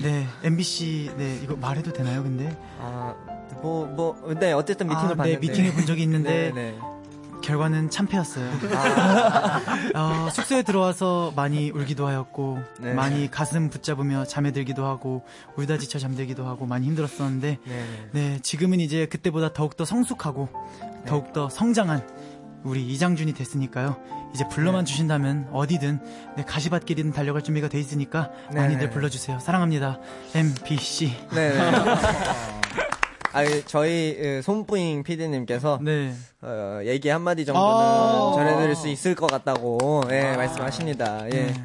네, 0.00 0.26
MBC, 0.44 1.10
네, 1.16 1.40
이거 1.42 1.56
말해도 1.56 1.92
되나요, 1.92 2.22
근데? 2.22 2.56
아, 2.78 3.16
뭐, 3.62 3.86
뭐, 3.86 4.34
네, 4.38 4.52
어쨌든 4.52 4.86
미팅을 4.86 5.12
아, 5.12 5.16
봤는데. 5.16 5.40
네, 5.40 5.48
미팅을 5.48 5.72
본 5.72 5.86
적이 5.86 6.02
있는데, 6.04 6.52
네, 6.54 6.70
네. 6.72 6.78
결과는 7.40 7.90
참패였어요. 7.90 8.50
어, 9.94 10.28
숙소에 10.30 10.62
들어와서 10.62 11.32
많이 11.36 11.70
울기도 11.70 12.06
하였고, 12.06 12.60
네. 12.80 12.94
많이 12.94 13.30
가슴 13.30 13.70
붙잡으며 13.70 14.24
잠에 14.24 14.52
들기도 14.52 14.84
하고, 14.86 15.24
울다 15.56 15.78
지쳐 15.78 15.98
잠들기도 15.98 16.46
하고, 16.46 16.66
많이 16.66 16.86
힘들었었는데, 16.86 17.58
네. 17.64 17.84
네, 18.12 18.38
지금은 18.42 18.80
이제 18.80 19.06
그때보다 19.06 19.52
더욱더 19.52 19.84
성숙하고, 19.84 20.48
더욱더 21.06 21.48
성장한 21.48 22.06
우리 22.62 22.86
이장준이 22.88 23.32
됐으니까요. 23.32 23.96
이제 24.34 24.46
불러만 24.48 24.84
주신다면 24.84 25.48
어디든 25.52 26.00
네, 26.36 26.44
가시밭길이든 26.44 27.12
달려갈 27.12 27.42
준비가 27.42 27.68
돼 27.68 27.80
있으니까 27.80 28.30
네, 28.52 28.60
많이들 28.60 28.86
네. 28.88 28.90
불러주세요. 28.90 29.38
사랑합니다. 29.40 29.98
MBC. 30.34 31.28
네. 31.32 31.52
아, 33.32 33.44
저희 33.66 34.18
어, 34.38 34.42
손뿌잉 34.42 35.02
PD님께서 35.02 35.78
어, 36.42 36.80
얘기 36.84 37.08
한 37.08 37.22
마디 37.22 37.44
정도는 37.44 37.68
아. 37.68 38.32
전해드릴 38.34 38.74
수 38.74 38.88
있을 38.88 39.14
것 39.14 39.30
같다고 39.30 40.02
예, 40.10 40.36
말씀하십니다. 40.36 41.26
예. 41.26 41.30
네. 41.30 41.62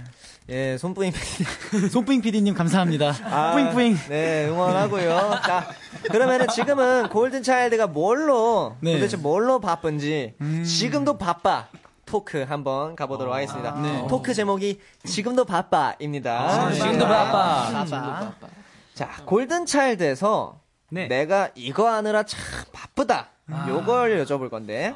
예, 0.48 0.78
손뿌잉 0.78 1.12
PD. 1.12 1.90
손뿌잉 1.90 2.22
PD님 2.22 2.54
감사합니다. 2.54 3.16
아, 3.26 3.54
뿌잉뿌잉. 3.54 3.98
네, 4.10 4.48
응원하고요. 4.48 5.40
자, 5.44 5.68
그러면은 6.12 6.48
지금은 6.50 7.10
골든 7.10 7.42
차일드가 7.42 7.88
뭘로 7.88 8.76
네. 8.80 8.94
도대체 8.94 9.18
뭘로 9.18 9.60
바쁜지 9.60 10.36
음. 10.42 10.64
지금도 10.64 11.18
바빠. 11.18 11.68
토크 12.06 12.44
한번 12.48 12.96
가보도록 12.96 13.34
하겠습니다. 13.34 13.82
네. 13.82 14.06
토크 14.08 14.36
제목이 14.36 14.80
지금도 15.06 15.46
바빠입니다. 15.46 16.40
아, 16.40 16.72
지금도 16.72 17.08
바빠. 17.08 17.32
바빠. 17.32 17.86
지금도 17.86 18.06
바빠. 18.08 18.48
자, 18.94 19.10
골든 19.26 19.66
차일드에서 19.66 20.60
내가 21.08 21.50
이거 21.56 21.90
하느라 21.92 22.24
참 22.24 22.40
바쁘다. 22.72 23.30
요걸 23.68 24.24
여쭤볼 24.26 24.50
건데. 24.50 24.94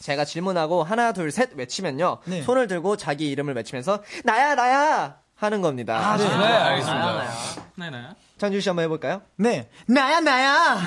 제가 0.00 0.24
질문하고 0.24 0.82
하나 0.82 1.12
둘 1.12 1.30
셋 1.30 1.50
외치면요. 1.54 2.18
네. 2.24 2.42
손을 2.42 2.66
들고 2.66 2.96
자기 2.96 3.30
이름을 3.30 3.54
외치면서 3.54 4.02
나야 4.24 4.54
나야 4.54 5.18
하는 5.40 5.62
겁니다. 5.62 5.96
아, 5.98 6.16
네. 6.18 6.24
네, 6.24 6.30
알겠습니다. 6.44 6.98
나야, 6.98 7.14
나야. 7.14 7.30
나야 7.76 7.90
나야. 7.90 8.14
장준 8.36 8.60
씨 8.60 8.68
한번 8.68 8.84
해볼까요? 8.84 9.22
네. 9.36 9.68
나야, 9.86 10.20
나야! 10.20 10.78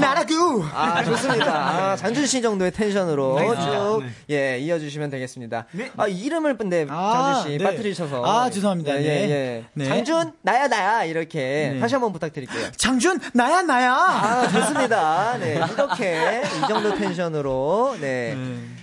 나라구! 0.00 0.64
아, 0.74 1.02
좋습니다. 1.04 1.46
아, 1.52 1.96
장준 1.96 2.26
씨 2.26 2.40
정도의 2.42 2.72
텐션으로 2.72 3.38
네. 3.38 3.48
쭉, 3.48 4.02
네. 4.28 4.34
예, 4.34 4.58
이어주시면 4.58 5.10
되겠습니다. 5.10 5.66
아, 5.96 6.06
이름을 6.06 6.56
근데 6.56 6.86
장준 6.86 7.42
씨 7.42 7.58
네. 7.58 7.64
빠뜨리셔서. 7.64 8.24
아, 8.24 8.48
죄송합니다. 8.50 8.94
예, 8.96 9.00
네. 9.00 9.06
예, 9.06 9.30
예. 9.30 9.64
네. 9.74 9.84
장준, 9.86 10.32
나야, 10.42 10.66
나야. 10.68 11.04
이렇게 11.04 11.72
네. 11.74 11.80
다시 11.80 11.94
한번 11.94 12.12
부탁드릴게요. 12.12 12.72
장준, 12.72 13.20
나야, 13.34 13.62
나야! 13.62 13.92
아, 13.94 14.48
좋습니다. 14.48 15.38
네, 15.38 15.54
이렇게, 15.72 16.42
이 16.42 16.68
정도 16.68 16.94
텐션으로, 16.96 17.96
네, 18.00 18.34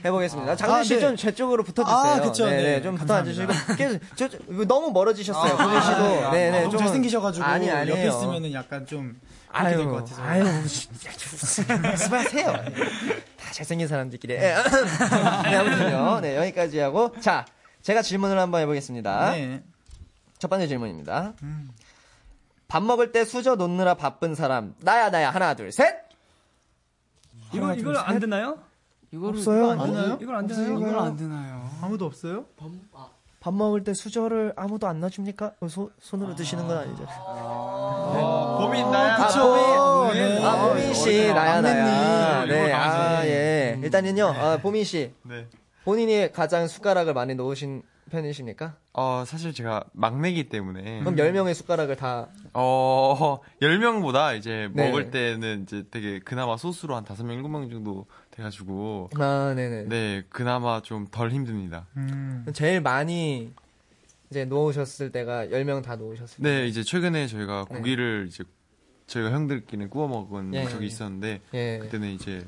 해보겠습니다. 0.04 0.56
장준 0.56 0.84
씨 0.84 0.94
아, 0.94 0.98
네. 0.98 1.02
좀제 1.02 1.36
쪽으로 1.36 1.64
붙어주세요. 1.64 1.98
아, 1.98 2.20
그쵸. 2.22 2.46
네, 2.50 2.56
네, 2.58 2.64
네. 2.64 2.82
좀. 2.82 2.96
붙어주시고. 2.96 3.54
계속, 3.78 4.00
저, 4.16 4.30
저, 4.30 4.38
이거 4.50 4.66
너무 4.66 4.92
멀어지셨어요. 4.92 5.54
아, 5.54 5.58
보민 5.58 5.82
씨도. 5.82 6.28
아, 6.28 6.32
네, 6.32 6.52
네. 6.52 6.62
너무 6.64 6.78
잘생기셔가지고 6.78 7.46
아니, 7.46 7.70
아니에요. 7.70 7.98
옆에 7.98 8.08
있으면은 8.08 8.54
약간 8.54 8.86
좀 8.86 9.20
그렇게 9.52 9.76
될것 9.78 9.94
아유, 9.94 10.04
같아서. 10.04 10.24
아유, 10.24 10.68
진짜 10.68 11.78
말씀하세요. 11.78 12.52
다 12.52 13.52
잘생긴 13.52 13.88
사람들끼리. 13.88 14.34
예. 14.34 14.40
네, 15.44 15.56
아무튼요. 15.56 16.20
네, 16.22 16.38
여기까지 16.38 16.80
하고. 16.80 17.14
자, 17.20 17.46
제가 17.82 18.02
질문을 18.02 18.40
한번 18.40 18.62
해보겠습니다. 18.62 19.32
네. 19.32 19.64
첫 20.40 20.48
번째 20.50 20.68
질문입니다. 20.68 21.34
밥 22.68 22.82
먹을 22.84 23.12
때 23.12 23.26
수저 23.26 23.56
놓느라 23.56 23.96
바쁜 23.96 24.34
사람. 24.34 24.74
나야, 24.80 25.10
나야. 25.10 25.30
하나, 25.30 25.54
둘, 25.54 25.72
셋! 25.72 25.94
이거 27.54 27.74
이걸 27.74 27.98
안 27.98 28.20
듣나요? 28.20 28.60
이거를 29.14 29.40
없어요? 29.40 29.72
안 29.72 29.78
되나요? 29.92 30.18
이걸 30.22 30.36
안 30.36 30.48
되나요? 30.48 30.78
이걸 30.80 31.00
안 31.00 31.18
되나요? 31.18 31.70
아무도 31.82 32.06
없어요? 32.06 32.46
밥 33.40 33.54
먹을 33.54 33.84
때 33.84 33.94
수저를 33.94 34.54
아무도 34.56 34.88
안 34.88 35.00
놔줍니까? 35.00 35.54
소, 35.68 35.90
손으로 36.00 36.36
드시는 36.36 36.68
건 36.68 36.78
아니죠. 36.78 37.06
봄이 37.06 38.84
나야. 38.84 39.16
아, 39.16 39.28
그쵸. 39.28 40.08
보민, 40.08 40.14
네. 40.14 40.46
아, 40.46 40.68
보민 40.68 40.94
씨, 40.94 41.30
어, 41.30 41.34
나야, 41.34 41.62
나야. 41.62 41.86
막내님. 41.86 42.50
네, 42.56 42.68
이거 42.68 42.76
아. 42.78 43.26
예. 43.26 43.80
일단은요, 43.84 44.26
아, 44.28 44.58
보민 44.62 44.84
씨. 44.84 45.12
네. 45.24 45.48
본인이 45.84 46.32
가장 46.32 46.68
숟가락을 46.68 47.16
많이 47.16 47.34
놓으신 47.34 47.82
편이십니까? 48.12 48.76
어, 48.94 49.24
사실 49.26 49.54
제가 49.54 49.86
막내기 49.94 50.50
때문에. 50.50 51.00
그럼 51.00 51.16
10명의 51.16 51.54
숟가락을 51.54 51.96
다. 51.96 52.28
어, 52.54 53.40
10명보다 53.62 54.38
이제 54.38 54.70
네. 54.74 54.86
먹을 54.88 55.10
때는 55.10 55.64
이제 55.64 55.86
되게 55.90 56.20
그나마 56.20 56.58
소수로 56.58 56.96
한 56.96 57.04
5명, 57.06 57.42
7명 57.42 57.72
정도 57.72 58.06
돼가지고. 58.32 59.10
아, 59.18 59.54
네네. 59.56 59.84
네, 59.88 60.24
그나마 60.30 60.82
좀 60.82 61.08
덜 61.10 61.32
힘듭니다. 61.32 61.88
제일 62.54 62.82
많이 62.82 63.52
이제 64.30 64.46
놓으셨을 64.46 65.12
때가 65.12 65.48
10명 65.48 65.82
다 65.84 65.96
놓으셨을 65.96 66.44
때. 66.44 66.50
네, 66.50 66.68
이제 66.68 66.84
최근에 66.84 67.28
저희가 67.28 67.66
네. 67.70 67.78
고기를 67.78 68.28
이제 68.30 68.44
저희가 69.08 69.32
형들끼리 69.32 69.88
구워 69.88 70.08
먹은 70.08 70.54
예, 70.54 70.66
적이 70.70 70.84
예. 70.84 70.88
있었는데 70.88 71.42
예. 71.54 71.80
그때는 71.80 72.10
이제 72.12 72.46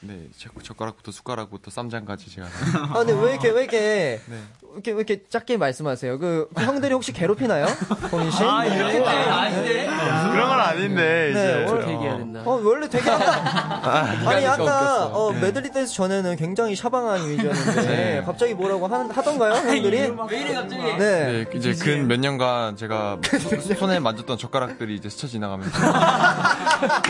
네 0.00 0.28
젓- 0.36 0.52
젓가락부터 0.62 1.10
숟가락부터 1.10 1.70
쌈장까지 1.72 2.30
제가 2.30 2.46
아, 2.90 2.98
근데 3.04 3.12
왜 3.12 3.32
이렇게, 3.32 3.48
왜 3.48 3.62
이렇게, 3.62 4.20
네. 4.28 4.38
이렇게, 4.76 4.90
왜 4.92 4.96
이렇게 4.98 5.22
작게 5.28 5.56
말씀하세요? 5.56 6.18
그, 6.18 6.48
그 6.54 6.62
형들이 6.62 6.92
혹시 6.92 7.12
괴롭히나요? 7.12 7.66
보민 8.10 8.30
씨? 8.30 8.44
아, 8.44 8.64
이렇게 8.66 8.98
때 8.98 9.06
아닌데. 9.08 9.86
그런 10.32 10.48
건 10.48 10.60
아닌데 10.60 11.30
네, 11.34 11.62
이제 11.64 11.64
원래 11.72 11.92
얘기해야 11.92 12.16
된다. 12.18 12.42
어, 12.44 12.60
원래 12.62 12.88
되게 12.88 13.08
아까, 13.10 14.02
아니, 14.30 14.44
가 14.44 14.52
아까. 14.52 15.06
어, 15.06 15.32
네. 15.32 15.40
메들리 15.40 15.70
댄스 15.70 15.94
전에는 15.94 16.36
굉장히 16.36 16.76
샤방한 16.76 17.22
이미지였는데, 17.22 17.82
네. 17.86 18.22
갑자기 18.24 18.52
뭐라고 18.54 18.86
하, 18.86 18.98
하던가요, 19.08 19.54
형들이? 19.54 19.98
왜 20.30 20.40
이래 20.40 20.54
갑자기? 20.54 20.82
네. 20.82 20.96
네, 20.98 21.44
이제 21.54 21.72
근 21.74 22.06
몇 22.06 22.20
년간 22.20 22.76
제가 22.76 23.18
소- 23.40 23.74
손에 23.74 23.98
만졌던 23.98 24.36
젓가락들이 24.38 24.94
이제 24.94 25.08
스쳐 25.08 25.26
지나가면서 25.26 25.72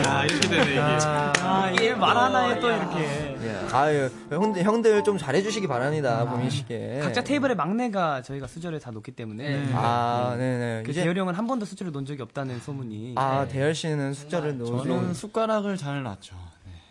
아 0.07 0.24
이렇게 0.24 0.48
되네 0.48 0.70
이게 0.72 0.81
아, 0.81 1.70
이게 1.72 1.94
말 1.94 2.16
하나에 2.16 2.61
또 2.61 2.68
이렇게. 2.70 3.36
예. 3.64 3.75
아유, 3.75 4.11
형들, 4.31 4.62
형들 4.62 5.05
좀 5.05 5.19
잘해주시기 5.19 5.66
바랍니다, 5.66 6.25
보민 6.29 6.51
씨께. 6.51 7.01
각자 7.03 7.23
테이블에 7.23 7.55
막내가 7.55 8.23
저희가 8.23 8.47
수저를 8.47 8.81
다 8.81 8.90
놓기 8.90 9.12
때문에. 9.12 9.71
아, 9.75 10.35
네네. 10.38 10.83
그 10.85 10.90
이제- 10.90 11.03
대열이 11.03 11.19
형은 11.21 11.35
한 11.35 11.47
번도 11.47 11.64
수저를 11.66 11.92
놓은 11.92 12.05
적이 12.05 12.23
없다는 12.23 12.61
소문이. 12.61 13.14
아, 13.16 13.47
대열 13.49 13.75
씨는 13.75 14.12
숫자를 14.14 14.59
놓으 14.59 14.66
저는 14.85 15.14
숟가락을 15.14 15.77
잘 15.77 16.03
놨죠. 16.03 16.35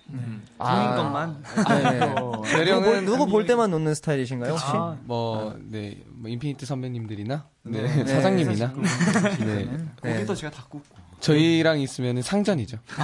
보인 0.08 0.96
것만. 0.96 1.44
네네. 1.68 2.00
대령은- 2.00 2.76
누구, 2.76 2.84
볼- 2.84 3.06
누구 3.06 3.26
볼 3.28 3.46
때만 3.48 3.72
놓는 3.72 3.96
스타일이신가요, 3.96 4.52
혹시? 4.52 4.66
아, 4.68 4.96
뭐, 5.04 5.56
네, 5.64 5.98
뭐 6.08 6.30
인피니트 6.30 6.66
선배님들이나, 6.66 7.46
네, 7.64 7.82
네. 7.82 8.06
사장님이나, 8.06 8.72
네, 9.40 9.66
네. 9.66 10.14
고기도 10.14 10.36
제가 10.36 10.56
다 10.56 10.64
굽고. 10.70 10.96
저희랑 11.20 11.80
있으면 11.80 12.22
상전이죠. 12.22 12.78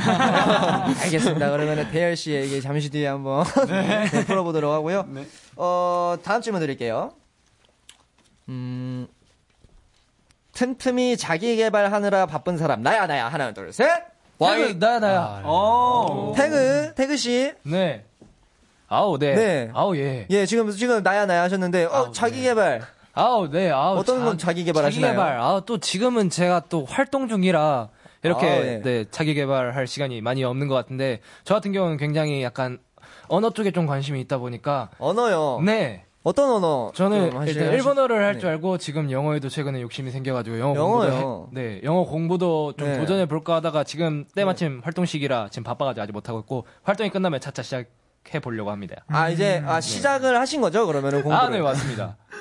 알겠습니다. 1.04 1.52
그러면 1.52 1.90
대열 1.92 2.16
씨에게 2.16 2.62
잠시 2.62 2.90
뒤에 2.90 3.08
한번 3.08 3.44
네, 3.68 4.26
풀어보도록 4.26 4.72
하고요. 4.72 5.08
어, 5.56 6.16
다음 6.24 6.42
질문 6.42 6.60
드릴게요. 6.62 7.14
음, 8.50 9.08
틈틈이 10.54 11.18
자기 11.18 11.56
개발하느라 11.56 12.26
바쁜 12.26 12.58
사람. 12.58 12.84
나야, 12.84 13.08
나야. 13.08 13.28
하나, 13.30 13.54
둘, 13.54 13.72
셋. 13.72 13.88
태그, 14.40 14.78
나야, 14.84 15.00
나야. 15.00 15.42
어. 15.44 16.34
태그, 16.36 16.94
태그 16.96 17.16
씨. 17.16 17.54
네. 17.64 18.06
아우, 18.88 19.18
네. 19.18 19.36
네. 19.36 19.70
아우, 19.74 19.96
예. 19.96 20.28
예, 20.30 20.46
지금, 20.46 20.70
지금 20.72 21.02
나야, 21.02 21.26
나야 21.26 21.44
하셨는데, 21.44 21.86
어, 21.86 22.12
자기 22.12 22.42
개발. 22.42 22.82
아우, 23.14 23.50
네. 23.50 23.72
아우. 23.72 23.98
어떤 23.98 24.26
건 24.26 24.38
자기 24.38 24.64
개발하시나요? 24.64 25.14
자기 25.14 25.18
개발. 25.18 25.40
아, 25.40 25.62
또 25.66 25.78
지금은 25.78 26.30
제가 26.30 26.64
또 26.70 26.86
활동 26.86 27.28
중이라 27.28 27.90
이렇게 28.24 28.48
아, 28.48 28.56
네. 28.60 28.82
네. 28.82 29.06
자기 29.12 29.34
개발할 29.34 29.88
시간이 29.88 30.22
많이 30.22 30.44
없는 30.44 30.68
것 30.68 30.76
같은데 30.76 31.20
저 31.44 31.54
같은 31.56 31.72
경우는 31.72 31.98
굉장히 31.98 32.44
약간 32.44 32.80
언어 33.28 33.50
쪽에 33.52 33.72
좀 33.72 33.86
관심이 33.88 34.20
있다 34.22 34.38
보니까 34.38 34.90
언어요. 35.00 35.60
네. 35.66 36.06
어떤 36.24 36.52
언어? 36.52 36.92
저는 36.94 37.32
일단 37.48 37.74
일본어를 37.74 38.24
할 38.24 38.34
네. 38.34 38.40
줄 38.40 38.50
알고 38.50 38.78
지금 38.78 39.10
영어에도 39.10 39.50
최근에 39.50 39.82
욕심이 39.82 40.12
생겨가지고 40.12 40.60
영어 40.60 40.76
영어요? 40.76 41.10
공부도 41.10 41.50
해- 41.60 41.64
네 41.64 41.82
영어 41.84 42.04
공부도 42.04 42.74
좀 42.78 42.90
네. 42.90 42.98
도전해 43.00 43.26
볼까 43.26 43.56
하다가 43.56 43.84
지금 43.86 44.26
때마침 44.36 44.82
활동 44.84 45.06
시기라 45.08 45.48
지금 45.50 45.64
바빠가지고 45.64 46.04
아직 46.04 46.12
못 46.12 46.30
하고 46.30 46.40
있고 46.42 46.68
활동이 46.84 47.10
끝나면 47.10 47.40
차차 47.40 47.64
시작 47.64 47.86
해 48.36 48.40
보려고 48.40 48.70
합니다. 48.70 49.04
아, 49.08 49.30
이제, 49.30 49.64
아, 49.66 49.82
시작을 49.82 50.40
하신 50.40 50.62
거죠? 50.62 50.86
그러면은 50.86 51.24
공부를. 51.24 51.38
아, 51.44 51.50
네 51.50 51.60
맞습니다. 51.60 52.18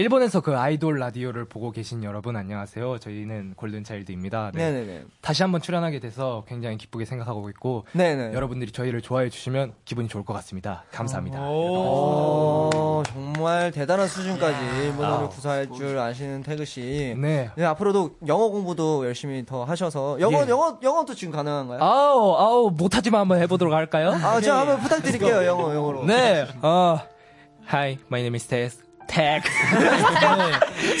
일본에서 0.00 0.40
그 0.40 0.56
아이돌 0.56 0.98
라디오를 0.98 1.44
보고 1.44 1.72
계신 1.72 2.02
여러분 2.04 2.34
안녕하세요. 2.34 3.00
저희는 3.00 3.52
골든차일드입니다. 3.54 4.50
네. 4.54 4.72
네네네. 4.72 5.04
다시 5.20 5.42
한번 5.42 5.60
출연하게 5.60 6.00
돼서 6.00 6.42
굉장히 6.48 6.78
기쁘게 6.78 7.04
생각하고 7.04 7.50
있고 7.50 7.84
네네. 7.92 8.32
여러분들이 8.32 8.72
저희를 8.72 9.02
좋아해 9.02 9.28
주시면 9.28 9.74
기분이 9.84 10.08
좋을 10.08 10.24
것 10.24 10.32
같습니다. 10.32 10.84
감사합니다. 10.90 11.42
오, 11.42 13.02
정말 13.08 13.70
대단한 13.72 14.08
수준까지 14.08 14.56
일본어를 14.86 15.26
아. 15.26 15.28
구사할 15.28 15.70
줄 15.70 15.98
아시는 15.98 16.44
태그 16.44 16.64
씨. 16.64 17.14
네. 17.18 17.50
앞으로도 17.62 18.12
영어 18.26 18.48
공부도 18.48 19.04
열심히 19.04 19.44
더 19.44 19.64
하셔서 19.64 20.18
영어 20.18 20.46
예. 20.46 20.48
영어 20.48 20.78
영어도 20.82 21.14
지금 21.14 21.30
가능한가요? 21.34 21.78
아우 21.82 22.36
아우 22.36 22.70
못하지만 22.70 23.20
한번 23.20 23.38
해보도록 23.42 23.74
할까요? 23.74 24.12
아, 24.12 24.40
제가 24.40 24.60
한번 24.60 24.80
부탁드릴게요. 24.80 25.44
영어 25.44 25.74
영어로. 25.74 26.04
네. 26.06 26.46
어, 26.62 26.98
Hi, 27.70 27.98
my 28.08 28.20
name 28.22 28.34
is 28.36 28.46
Tess. 28.48 28.89
Tag. 29.06 29.42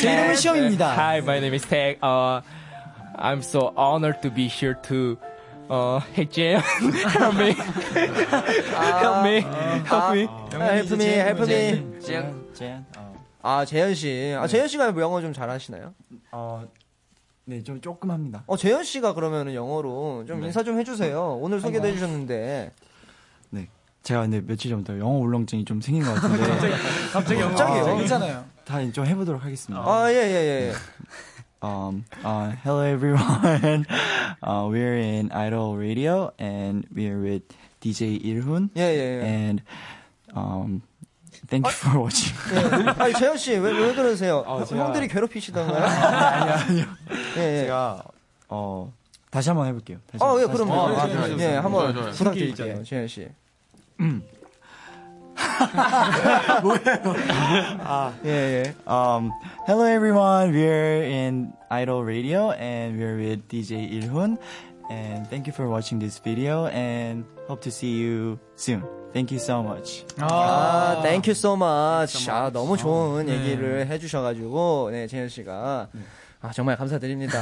제 0.00 0.12
이름은 0.12 0.36
시험입니다. 0.36 0.94
Hi, 0.94 1.18
my 1.18 1.38
name 1.38 1.54
is 1.54 1.66
Tag. 1.66 1.98
Uh, 2.02 2.40
I'm 3.16 3.40
so 3.42 3.72
honored 3.76 4.20
to 4.22 4.30
be 4.30 4.48
here 4.48 4.74
to. 4.88 5.16
Uh, 5.70 6.00
hey 6.14 6.24
Jam, 6.24 6.60
help 7.14 7.36
me, 7.36 7.52
help 7.54 9.22
me, 9.22 9.40
help 9.86 10.12
me. 10.12 10.26
아, 10.58 10.74
help 10.74 10.96
me, 10.98 11.06
help 11.06 11.46
me. 11.46 12.00
재현. 12.00 12.52
재현. 12.54 12.84
어. 12.98 13.14
아, 13.42 13.64
재현 13.64 13.94
씨. 13.94 14.34
아, 14.36 14.48
재현 14.48 14.66
씨가 14.66 14.92
영어 14.98 15.20
좀 15.20 15.32
잘하시나요? 15.32 15.94
어, 16.32 16.64
네, 17.44 17.62
좀 17.62 17.80
조금 17.80 18.10
합니다. 18.10 18.42
어, 18.48 18.56
재현 18.56 18.82
씨가 18.82 19.14
그러면은 19.14 19.54
영어로 19.54 20.24
좀 20.26 20.40
네. 20.40 20.46
인사 20.46 20.64
좀 20.64 20.76
해주세요. 20.76 21.38
오늘 21.40 21.60
소개도. 21.60 21.86
해주셨는데. 21.86 22.72
네. 24.00 24.02
제가 24.02 24.22
근데 24.22 24.40
며칠 24.40 24.70
전부터 24.70 24.98
영어 24.98 25.10
울렁증이 25.18 25.64
좀 25.64 25.80
생긴 25.80 26.04
것 26.04 26.14
같은데. 26.14 26.38
갑자기, 26.48 26.72
갑자기 27.12 27.40
영어. 27.40 27.54
갑자기요? 27.54 27.96
괜찮아요. 27.96 28.44
다좀 28.64 29.06
해보도록 29.06 29.44
하겠습니다. 29.44 29.82
아, 29.84 30.10
예, 30.10 30.16
예, 30.16 30.68
예. 30.70 30.72
Um, 31.62 32.04
uh, 32.24 32.52
hello 32.64 32.80
everyone. 32.80 33.84
Uh, 34.42 34.64
we're 34.72 34.96
in 34.96 35.30
Idol 35.30 35.76
Radio 35.76 36.32
and 36.38 36.86
we're 36.90 37.20
with 37.20 37.42
DJ 37.82 38.16
Ilhun. 38.24 38.70
Yeah, 38.74 38.88
yeah, 38.90 39.20
yeah. 39.20 39.24
And 39.28 39.62
um, 40.34 40.80
thank 41.48 41.66
you 41.66 41.72
for 41.72 42.00
watching. 42.00 42.32
예. 42.54 42.88
아니 42.96 43.12
재현 43.12 43.36
씨왜 43.36 43.60
왜 43.72 43.92
그러세요? 43.94 44.38
어, 44.46 44.64
제가- 44.64 44.86
형들이 44.86 45.08
괴롭히시던가요? 45.08 45.84
아니요, 45.84 46.54
아니요. 46.54 46.84
예, 47.36 47.40
예. 47.42 47.60
제가 47.64 48.04
어 48.48 48.90
다시 49.30 49.50
한번 49.50 49.66
해볼게요. 49.66 49.98
다시 50.10 50.24
어, 50.24 50.40
예. 50.40 50.46
그럼요. 50.46 50.94
다시 50.96 51.12
아, 51.12 51.16
한번. 51.20 51.36
좋아요, 51.36 51.40
예, 51.52 51.56
한번. 51.56 52.12
부탁드릴게요, 52.12 52.82
재현 52.84 53.06
씨. 53.06 53.28
아, 57.84 58.12
예, 58.24 58.30
예. 58.64 58.74
Um, 58.86 59.30
hello 59.66 59.84
everyone. 59.84 60.52
We're 60.52 61.02
in 61.02 61.52
Idol 61.70 62.04
Radio 62.04 62.50
and 62.52 62.98
we're 62.98 63.16
with 63.18 63.46
DJ 63.48 63.92
Ilhun. 64.00 64.38
And 64.90 65.28
thank 65.28 65.46
you 65.46 65.52
for 65.52 65.68
watching 65.68 65.98
this 65.98 66.18
video 66.18 66.66
and 66.66 67.24
hope 67.46 67.60
to 67.62 67.70
see 67.70 67.92
you 68.00 68.38
soon. 68.56 68.82
Thank 69.12 69.32
you 69.32 69.38
so 69.38 69.62
much. 69.62 70.04
아, 70.18 71.02
thank 71.02 71.26
you 71.28 71.34
so 71.34 71.54
much. 71.54 72.26
아, 72.30 72.50
너무 72.50 72.76
좋은 72.78 73.26
네. 73.26 73.34
얘기를 73.34 73.86
해주셔가지고, 73.86 74.90
네, 74.92 75.06
재현 75.08 75.28
씨가. 75.28 75.88
아, 76.40 76.52
정말 76.52 76.76
감사드립니다. 76.76 77.38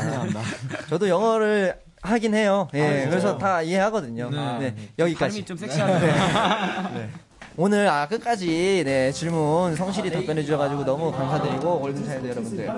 저도 0.89 1.09
영어를 1.09 1.79
하긴 2.03 2.35
해요. 2.35 2.69
예, 2.75 3.05
아? 3.07 3.11
그래서 3.11 3.39
다 3.39 3.63
이해하거든요. 3.63 4.31
네. 4.31 4.59
네, 4.59 4.75
여기까지. 4.99 5.43
발음이 5.43 5.45
좀 5.45 5.57
섹시하네요. 5.57 5.99
네. 6.95 7.09
오늘 7.61 7.89
아 7.89 8.07
끝까지 8.07 8.83
네 8.85 9.11
질문 9.11 9.75
성실히 9.75 10.13
답변해 10.13 10.43
주셔가지고 10.43 10.85
너무 10.85 11.11
감사드리고 11.11 11.81
골든차일드 11.81 12.29
여러분들 12.29 12.71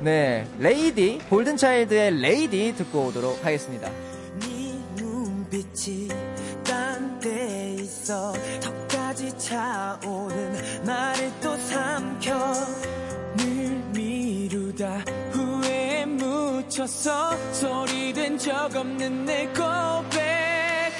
네 0.00 0.46
레이디 0.60 1.18
골든차일드의 1.28 2.20
레이디 2.20 2.72
듣고 2.76 3.06
오도록 3.06 3.44
하겠습니다 3.44 3.90
눈빛이 4.96 6.06
딴 6.62 7.08
데 7.20 7.74
있어 7.80 8.32
턱까지 8.60 9.36
차오른 9.38 10.52
나를 10.84 11.32
또 11.42 11.57
묻혀서 16.88 17.52
소리된 17.52 18.38
적 18.38 18.74
없는 18.74 19.26
내 19.26 19.46
고백. 19.48 20.90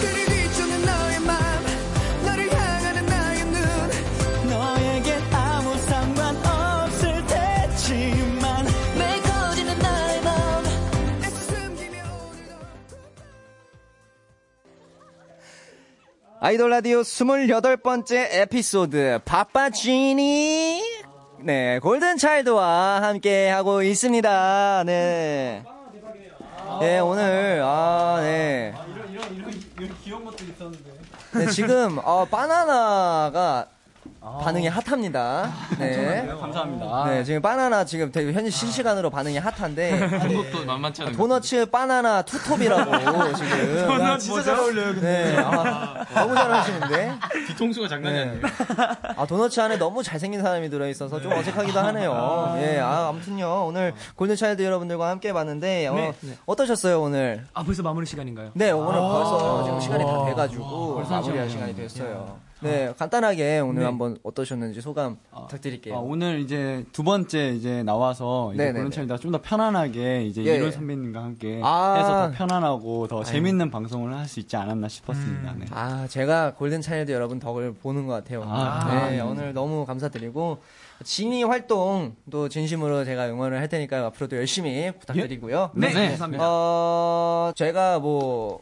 그를 0.00 0.24
비추는 0.24 0.84
너의 0.86 1.20
맘 1.20 1.36
너를 2.24 2.50
향하는 2.50 3.06
나의 3.06 3.44
눈. 3.44 3.60
너에겐 4.48 5.34
아무 5.34 5.76
상관 5.82 6.36
없을 6.36 7.26
테지만 7.26 8.64
내 8.96 9.20
거지는 9.20 9.78
나의 9.78 10.22
맘 10.22 10.64
숨기며 11.30 11.98
아이돌 16.40 16.70
라디오 16.70 17.02
28번째 17.02 18.28
에피소드 18.30 19.20
파파지니 19.26 20.69
네 21.42 21.78
골든 21.80 22.16
차일드와 22.18 23.02
함께 23.02 23.48
하고 23.48 23.82
있습니다 23.82 24.84
네 24.84 25.62
네, 26.78 26.98
오늘, 27.00 27.60
아, 27.62 28.20
네. 28.20 28.72
이런 29.76 29.96
귀여운 30.02 30.24
것도 30.24 30.44
있었는데. 30.44 30.90
네, 31.34 31.46
지금, 31.48 31.98
어, 31.98 32.24
바나나가 32.24 33.66
반응이 34.20 34.68
핫합니다. 34.68 35.50
네. 35.78 35.94
정말요? 35.94 36.38
감사합니다. 36.40 37.04
네, 37.08 37.24
지금 37.24 37.40
바나나 37.40 37.84
지금 37.86 38.12
되게 38.12 38.32
현재 38.34 38.50
실시간으로 38.50 39.08
반응이 39.08 39.38
핫한데. 39.38 40.18
도넛도 40.20 40.64
만만치 40.66 41.02
않은 41.02 41.12
도너츠 41.14 41.66
바나나 41.70 42.20
투톱이라고 42.22 43.32
지금. 43.34 43.86
도넛 43.86 44.20
진짜 44.20 44.42
잘 44.42 44.58
어울려요, 44.58 44.92
근데. 44.92 45.32
네, 45.34 45.36
아, 45.38 46.04
너무 46.14 46.34
잘하시는데. 46.34 47.12
뒤통수가 47.48 47.88
장난이 47.88 48.14
네. 48.14 48.20
아니에요. 48.28 48.42
아, 49.16 49.26
도너츠 49.26 49.58
안에 49.58 49.78
너무 49.78 50.02
잘생긴 50.02 50.42
사람이 50.42 50.68
들어있어서 50.68 51.18
좀 51.22 51.32
어색하기도 51.32 51.78
하네요. 51.80 52.56
예, 52.60 52.78
아, 52.78 53.08
아무튼요. 53.08 53.64
오늘 53.66 53.94
골든차일드 54.16 54.62
여러분들과 54.62 55.08
함께 55.08 55.32
봤는데, 55.32 55.86
어, 55.86 55.94
네. 55.94 56.12
어떠셨어요, 56.44 57.00
오늘? 57.00 57.46
아, 57.54 57.62
벌써 57.64 57.82
마무리 57.82 58.04
시간인가요? 58.04 58.50
네, 58.52 58.70
오늘 58.70 58.98
아. 58.98 59.08
벌써 59.08 59.64
지금 59.64 59.80
시간이 59.80 60.04
다 60.04 60.12
와. 60.12 60.26
돼가지고 60.26 60.94
벌써 60.96 61.10
마무리할 61.12 61.40
한 61.40 61.48
시간이. 61.48 61.74
됐어요. 61.74 62.49
네, 62.62 62.92
간단하게 62.98 63.60
오늘 63.60 63.80
네. 63.80 63.86
한번 63.86 64.18
어떠셨는지 64.22 64.80
소감 64.80 65.16
부탁드릴게요. 65.30 65.94
아, 65.96 65.98
오늘 65.98 66.40
이제 66.40 66.84
두 66.92 67.02
번째 67.02 67.50
이제 67.50 67.82
나와서 67.82 68.52
이제 68.54 68.64
네네네. 68.64 68.78
골든차일드가 68.80 69.18
좀더 69.18 69.40
편안하게 69.42 70.24
이제 70.24 70.44
예, 70.44 70.56
이론 70.56 70.68
예. 70.68 70.70
선배님과 70.72 71.22
함께 71.22 71.60
아. 71.62 71.94
해서 71.98 72.28
더 72.28 72.32
편안하고 72.36 73.08
더 73.08 73.16
아유. 73.18 73.24
재밌는 73.24 73.70
방송을 73.70 74.16
할 74.16 74.30
수 74.30 74.38
있지 74.38 74.56
않았나 74.56 74.86
싶었습니다. 74.86 75.54
네. 75.58 75.66
아, 75.72 76.06
제가 76.08 76.54
골든 76.54 76.82
차일드 76.82 77.10
여러분 77.10 77.40
덕을 77.40 77.72
보는 77.74 78.06
것 78.06 78.12
같아요. 78.12 78.44
아, 78.46 79.08
네, 79.10 79.18
아, 79.18 79.24
오늘 79.24 79.52
너무 79.52 79.84
감사드리고, 79.86 80.58
진이 81.02 81.42
활동도 81.42 82.48
진심으로 82.48 83.04
제가 83.04 83.26
응원을 83.28 83.58
할 83.58 83.68
테니까 83.68 84.06
앞으로도 84.06 84.36
열심히 84.36 84.92
부탁드리고요. 85.00 85.70
네, 85.74 85.88
네, 85.92 86.08
감사합니다. 86.10 86.44
어, 86.46 87.52
제가 87.56 87.98
뭐, 87.98 88.60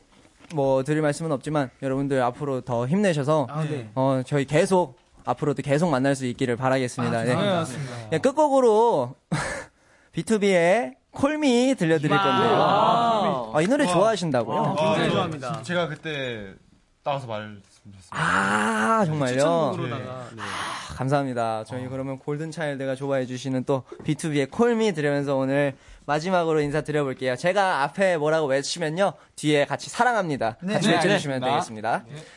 뭐 0.55 0.83
드릴 0.83 1.03
말씀은 1.03 1.33
없지만 1.33 1.71
여러분들 1.83 2.23
앞으로 2.23 2.61
더 2.63 2.87
힘내셔서 2.87 3.47
아, 3.51 3.65
네. 3.65 3.91
어, 3.95 4.23
저희 4.27 4.45
계속 4.45 4.97
앞으로도 5.25 5.63
계속 5.63 5.91
만날 5.91 6.15
수 6.15 6.27
있기를 6.27 6.57
바라겠습니다. 6.57 7.19
아, 7.19 7.25
네. 7.25 7.35
감사합니다. 7.35 8.11
네, 8.11 8.19
끝곡으로 8.19 9.15
B2B의 10.15 10.95
콜미 11.11 11.75
들려드릴 11.77 12.17
건데요. 12.17 13.51
아, 13.55 13.61
이 13.61 13.67
노래 13.67 13.85
와. 13.85 13.93
좋아하신다고요? 13.93 14.57
와, 14.57 14.75
굉장히 14.75 14.99
네. 14.99 15.11
좋아합니다. 15.11 15.63
제가 15.63 15.89
그때 15.89 16.55
따라서 17.03 17.27
말씀드렸어요. 17.27 18.11
아, 18.11 19.05
정말요? 19.05 19.35
추천곡으로다가. 19.35 20.29
네. 20.35 20.43
아, 20.43 20.95
감사합니다. 20.95 21.65
저희 21.65 21.87
그러면 21.89 22.19
골든차일드가 22.19 22.95
좋아해주시는 22.95 23.65
또 23.65 23.83
B2B의 24.05 24.51
콜미 24.51 24.93
들으면서 24.93 25.37
오늘 25.37 25.77
마지막으로 26.09 26.61
인사드려볼게요. 26.63 27.37
제가 27.37 27.83
앞에 27.83 28.17
뭐라고 28.17 28.47
외치면요. 28.47 29.13
뒤에 29.37 29.67
같이 29.67 29.91
사랑합니다. 29.91 30.57
네, 30.63 30.73
같이 30.73 30.89
네, 30.89 30.95
외쳐주시면 30.95 31.45
알겠습니다. 31.45 31.99
되겠습니다. 31.99 32.33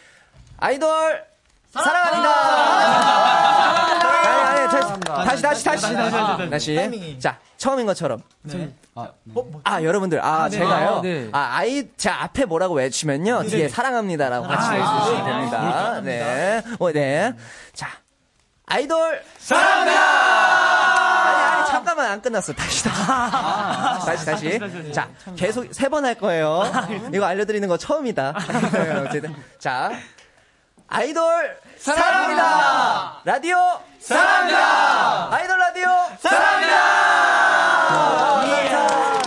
아이돌! 0.57 1.23
사랑합니다! 1.71 2.29
아니, 4.27 4.59
아니, 4.59 4.69
다시, 5.25 5.41
다시, 5.41 5.63
다시, 5.63 5.93
다시, 5.93 6.49
다시. 6.49 7.17
자, 7.17 7.39
처음인 7.55 7.85
것처럼. 7.85 8.21
네. 8.41 8.73
아, 9.63 9.81
여러분들, 9.81 10.19
아, 10.19 10.43
아, 10.43 10.49
네. 10.49 10.57
제가요. 10.57 10.89
아, 10.97 11.01
네. 11.01 11.29
아, 11.31 11.49
아이, 11.53 11.87
자, 11.95 12.23
앞에 12.23 12.43
뭐라고 12.43 12.75
외치면요. 12.75 13.43
네. 13.43 13.47
뒤에 13.47 13.69
사랑합니다라고 13.69 14.47
같이 14.47 14.67
아, 14.67 14.73
외쳐주시면 14.73 15.21
아, 15.21 15.25
됩니다. 15.25 15.59
아, 15.61 16.01
네. 16.01 16.61
어, 16.77 16.91
네. 16.91 17.33
자, 17.73 17.87
아이돌! 18.65 19.23
사랑합니다! 19.37 20.30
잠깐만, 21.71 22.11
안 22.11 22.21
끝났어. 22.21 22.53
다시, 22.53 22.83
다시. 22.83 23.07
다시, 24.05 24.25
다시. 24.25 24.59
자, 24.93 25.07
계속 25.35 25.73
세 25.73 25.89
번 25.89 26.05
할 26.05 26.15
거예요. 26.15 26.63
이거 27.13 27.25
알려드리는 27.25 27.67
거 27.67 27.77
처음이다. 27.77 28.33
어쨌든. 29.07 29.35
자, 29.59 29.91
아이돌! 30.87 31.57
사랑합니다! 31.77 33.21
라디오! 33.23 33.57
사랑합니다! 33.99 35.33
아이돌 35.33 35.57
라디오! 35.57 35.87
사랑합니다! 36.19 36.75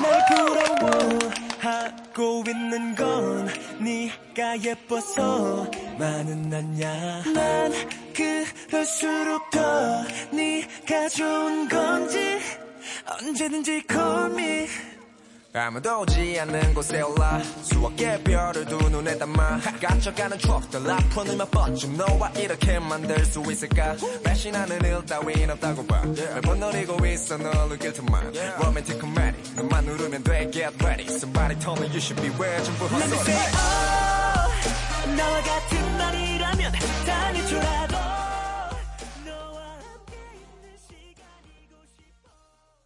날 0.03 0.27
부러워하고 0.29 2.45
있는 2.51 2.95
건 2.95 3.49
네가 3.81 4.61
예뻐서 4.63 5.67
많은 5.99 6.53
아냐 6.53 7.23
난 7.33 7.73
그럴수록 8.15 9.51
더 9.51 10.05
네가 10.33 11.09
좋은 11.11 11.69
건지 11.69 12.39
언제든지 13.21 13.83
call 13.91 14.33
me 14.33 14.67
아무도 15.57 16.01
오지 16.01 16.41
않는 16.41 16.75
곳에 16.75 17.01
올라. 17.01 17.41
수억 17.63 17.95
개의 17.95 18.25
별을 18.25 18.65
두 18.65 18.77
눈에 18.91 19.17
담아. 19.17 19.61
갇혀가는 19.81 20.37
추억들 20.37 20.91
앞으로 20.91 21.37
몇 21.37 21.49
번쯤 21.49 21.97
너와 21.97 22.31
이렇게 22.31 22.81
만들 22.81 23.25
수 23.25 23.41
있을까? 23.49 23.95
배신하는 24.25 24.85
일 24.85 25.07
따윈 25.07 25.49
없다고 25.51 25.87
봐. 25.87 26.03
매번 26.35 26.59
노리고 26.59 27.07
있어? 27.07 27.37
널 27.37 27.79
틈만. 27.79 28.33
Romantic 28.59 28.99
comedy. 28.99 29.55
눈만 29.55 29.85
누르면 29.85 30.25
돼 30.25 30.51
Get 30.51 30.75
ready. 30.85 31.07
Somebody 31.07 31.57
told 31.61 31.81
me 31.81 31.87
you 31.87 32.01
should 32.01 32.21
be 32.21 32.31
where 32.37 32.61
전부 32.65 32.87
헛소리 32.87 33.33
나와 35.07 35.41
같은 35.43 35.99
말이라면 35.99 36.73
당해줘라도 37.07 37.97